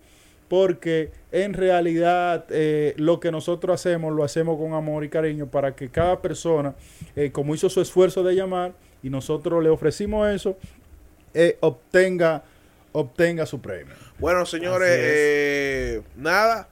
porque 0.48 1.10
en 1.32 1.54
realidad 1.54 2.44
eh, 2.50 2.94
lo 2.96 3.20
que 3.20 3.30
nosotros 3.30 3.74
hacemos 3.74 4.14
lo 4.14 4.24
hacemos 4.24 4.58
con 4.58 4.74
amor 4.74 5.04
y 5.04 5.08
cariño 5.08 5.46
para 5.46 5.74
que 5.74 5.88
cada 5.88 6.20
persona, 6.20 6.74
eh, 7.16 7.30
como 7.30 7.54
hizo 7.54 7.70
su 7.70 7.80
esfuerzo 7.80 8.22
de 8.22 8.34
llamar 8.34 8.74
y 9.02 9.10
nosotros 9.10 9.62
le 9.62 9.70
ofrecimos 9.70 10.28
eso, 10.28 10.58
eh, 11.32 11.56
obtenga, 11.60 12.42
obtenga 12.92 13.46
su 13.46 13.60
premio. 13.60 13.94
Bueno, 14.18 14.44
señores, 14.44 14.90
eh, 14.92 16.02
nada. 16.16 16.68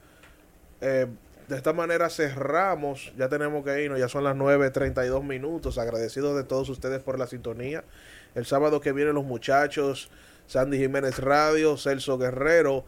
De 1.49 1.55
esta 1.55 1.73
manera 1.73 2.09
cerramos. 2.09 3.11
Ya 3.17 3.27
tenemos 3.27 3.65
que 3.65 3.83
irnos. 3.83 3.99
Ya 3.99 4.07
son 4.07 4.23
las 4.23 4.35
9.32 4.35 5.23
minutos. 5.23 5.79
Agradecidos 5.79 6.37
de 6.37 6.43
todos 6.43 6.69
ustedes 6.69 7.01
por 7.01 7.17
la 7.17 7.25
sintonía. 7.25 7.83
El 8.35 8.45
sábado 8.45 8.79
que 8.79 8.93
vienen 8.93 9.15
los 9.15 9.25
muchachos. 9.25 10.11
Sandy 10.45 10.77
Jiménez 10.77 11.17
Radio. 11.17 11.75
Celso 11.75 12.19
Guerrero. 12.19 12.85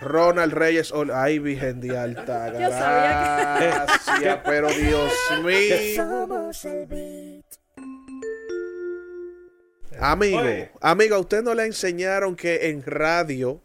Ronald 0.00 0.52
Reyes. 0.52 0.94
Ay, 1.12 1.40
Virgen 1.40 1.80
de 1.80 1.98
Alta 1.98 2.50
Gracias, 2.50 4.38
pero 4.44 4.68
Dios 4.68 5.12
mío. 5.44 5.76
Amigo, 9.98 10.38
Oye. 10.38 10.70
amigo, 10.80 11.16
¿a 11.16 11.18
usted 11.18 11.42
no 11.42 11.54
le 11.54 11.66
enseñaron 11.66 12.36
que 12.36 12.70
en 12.70 12.84
radio 12.84 13.60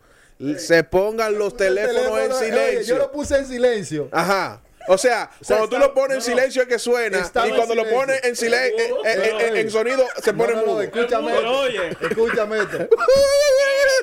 se 0.57 0.83
pongan 0.83 1.37
los 1.37 1.55
teléfonos 1.55 2.19
en 2.19 2.31
Oye, 2.31 2.45
silencio? 2.45 2.95
yo 2.95 2.97
lo 3.01 3.11
puse 3.11 3.37
en 3.37 3.45
silencio. 3.47 4.09
Ajá. 4.11 4.61
O 4.87 4.97
sea, 4.97 5.29
sea, 5.41 5.57
cuando 5.57 5.75
tú 5.75 5.79
lo 5.81 5.93
pones 5.93 6.11
en 6.11 6.19
no, 6.19 6.25
silencio 6.25 6.61
es 6.61 6.67
que 6.67 6.79
suena. 6.79 7.31
Y 7.45 7.49
en 7.49 7.55
cuando 7.55 7.75
lo 7.75 7.89
pones 7.89 8.23
en 8.23 8.35
silencio, 8.35 8.97
Pero, 9.03 9.39
en, 9.39 9.51
oye. 9.53 9.69
sonido, 9.69 10.07
se 10.23 10.33
pone 10.33 10.53
no, 10.53 10.61
no, 10.61 10.67
mudo. 10.67 10.81
escúchame 10.81 11.33
oye. 11.37 11.89
Escúchame 12.01 12.57
esto. 12.59 12.77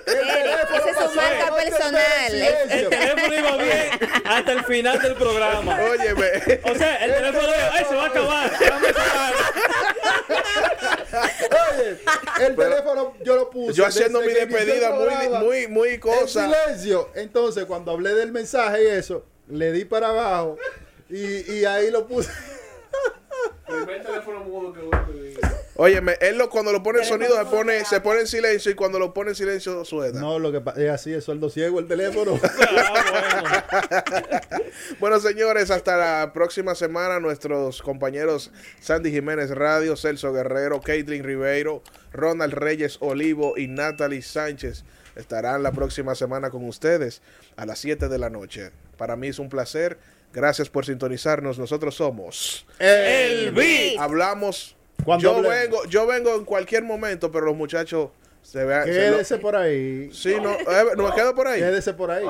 Eh, 0.05 0.57
esa 0.75 0.90
es 0.90 1.11
su 1.11 1.16
marca 1.16 1.55
personal. 1.55 2.35
en 2.35 2.71
El 2.71 2.88
teléfono 2.88 3.35
iba 3.38 3.57
bien 3.57 3.88
hasta 4.25 4.53
el 4.53 4.64
final 4.64 5.01
del 5.01 5.14
programa. 5.14 5.79
Óyeme. 5.90 6.61
O 6.64 6.75
sea, 6.75 6.97
el 7.05 7.12
teléfono 7.14 7.49
ay, 7.73 7.85
se 7.88 7.95
va 7.95 8.03
a 8.03 8.07
acabar. 8.07 8.51
Oye, 11.79 11.99
el 12.47 12.57
teléfono 12.57 13.14
yo 13.23 13.37
lo 13.37 13.51
puse. 13.51 13.75
Yo 13.75 13.87
haciendo 13.87 14.21
mi 14.21 14.33
despedida 14.33 14.90
muy, 14.90 15.29
muy, 15.38 15.66
muy 15.68 15.88
En 15.90 16.01
cosa. 16.01 16.47
silencio. 16.51 17.11
Entonces, 17.14 17.64
cuando 17.66 17.92
hablé 17.92 18.14
del 18.14 18.33
mensaje 18.33 18.85
y 18.85 18.87
eso, 18.88 19.25
le 19.48 19.72
di 19.72 19.85
para 19.85 20.09
abajo 20.09 20.57
y, 21.09 21.50
y 21.52 21.64
ahí 21.64 21.90
lo 21.90 22.07
puse. 22.07 22.31
Primer 23.66 24.02
teléfono 24.02 24.40
mudo 24.40 24.72
que 24.72 24.81
voy 24.81 24.90
a 24.92 25.07
pedir. 25.07 25.38
Óyeme, 25.76 26.16
él 26.20 26.37
lo, 26.37 26.50
cuando 26.50 26.72
lo 26.72 26.83
pone 26.83 26.98
en 27.00 27.05
sonido 27.07 27.37
se 27.38 27.44
pone, 27.46 27.85
se 27.87 28.00
pone 28.02 28.20
en 28.20 28.26
silencio 28.26 28.70
y 28.70 28.74
cuando 28.74 28.98
lo 28.98 29.14
pone 29.14 29.31
en 29.31 29.37
silencio 29.37 29.85
suena. 29.87 30.20
No, 30.20 30.38
lo 30.38 30.52
que 30.52 30.61
pa- 30.61 30.72
es 30.76 30.90
así, 30.90 31.12
es 31.14 31.24
sueldo 31.24 31.49
ciego 31.49 31.78
el 31.80 31.88
teléfono. 31.88 32.38
Bueno, 35.01 35.20
señores, 35.20 35.70
hasta 35.70 35.97
la 35.97 36.32
próxima 36.32 36.74
semana. 36.74 37.20
Nuestros 37.20 37.82
compañeros 37.82 38.51
Sandy 38.80 39.11
Jiménez 39.11 39.51
Radio, 39.51 39.97
Celso 39.97 40.32
Guerrero, 40.32 40.80
Caitlin 40.80 41.24
Ribeiro, 41.24 41.82
Ronald 42.12 42.55
Reyes 42.55 42.99
Olivo 43.01 43.57
y 43.57 43.68
Natalie 43.68 44.22
Sánchez 44.22 44.84
estarán 45.16 45.62
la 45.62 45.72
próxima 45.72 46.14
semana 46.14 46.51
con 46.51 46.66
ustedes 46.66 47.22
a 47.57 47.66
las 47.66 47.78
7 47.80 48.09
de 48.09 48.18
la 48.18 48.30
noche. 48.30 48.70
Para 49.03 49.16
mí 49.16 49.26
es 49.26 49.40
un 49.40 49.48
placer. 49.48 49.98
Gracias 50.32 50.68
por 50.70 50.86
sintonizarnos. 50.86 51.59
Nosotros 51.59 51.96
somos. 51.96 52.64
El 52.78 53.50
beat. 53.50 53.98
Hablamos. 53.98 54.76
Cuando 55.05 55.24
Yo 55.24 55.30
hablemos. 55.38 55.59
vengo, 55.59 55.84
yo 55.86 56.07
vengo 56.07 56.36
en 56.36 56.44
cualquier 56.44 56.84
momento, 56.84 57.32
pero 57.32 57.46
los 57.46 57.57
muchachos 57.57 58.11
se 58.43 58.64
vean. 58.64 58.84
se 58.84 58.88
lo- 59.11 59.16
Quédese 59.16 59.38
por 59.38 59.57
ahí. 59.57 60.11
Sí, 60.12 60.36
no, 60.43 60.53
eh, 60.53 60.84
no 60.97 61.09
me 61.09 61.14
quedo 61.14 61.34
por 61.34 61.49
ahí. 61.49 61.61
Quédese 61.61 61.95
por 61.95 62.11
ahí. 62.11 62.24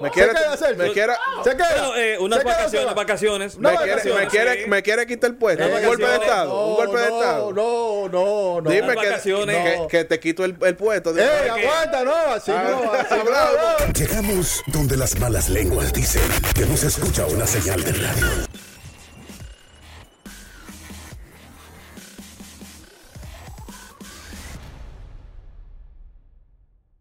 Me 0.00 0.10
quiere, 0.10 0.32
Se 0.58 0.74
me 0.74 0.92
quiere, 0.92 1.12
Se 1.44 1.50
queda. 1.56 1.68
Bueno, 1.68 1.96
eh, 1.96 2.18
unas 2.18 2.38
Se 2.40 2.44
vacaciones, 2.44 2.88
va. 2.88 2.94
vacaciones. 2.94 3.58
No, 3.58 3.70
me 3.70 3.76
quiere, 3.76 3.90
vacaciones, 3.92 4.24
me 4.24 4.28
quiere, 4.30 4.62
sí. 4.64 4.70
me 4.70 4.82
quiere 4.82 5.06
quitar 5.06 5.30
el 5.30 5.36
puesto. 5.36 5.64
Eh, 5.64 5.74
un 5.80 5.86
golpe 5.86 6.06
de 6.06 6.14
estado. 6.16 6.66
un 6.66 6.74
golpe 6.76 6.98
de 6.98 7.08
no, 7.08 7.20
estado. 7.20 7.52
No, 7.52 8.08
no, 8.08 8.60
no. 8.62 8.70
Dime 8.70 8.88
que, 8.88 8.94
vacaciones. 8.94 9.56
que, 9.80 9.86
que 9.88 10.04
te 10.04 10.20
quito 10.20 10.44
el, 10.44 10.56
el 10.62 10.76
puesto. 10.76 11.12
Dime. 11.12 11.26
¡Ey, 11.26 11.48
aguanta! 11.48 12.04
No, 12.04 12.14
así 12.14 12.52
Ah, 12.54 12.68
no, 12.70 12.92
así 12.92 13.14
no. 13.14 13.24
no. 13.86 13.92
Llegamos 13.92 14.62
donde 14.68 14.96
las 14.96 15.18
malas 15.18 15.48
lenguas 15.48 15.92
dicen 15.92 16.22
que 16.54 16.66
no 16.66 16.76
se 16.76 16.86
escucha 16.88 17.26
una 17.26 17.46
señal 17.46 17.82
de 17.82 17.92
radio. 17.92 18.26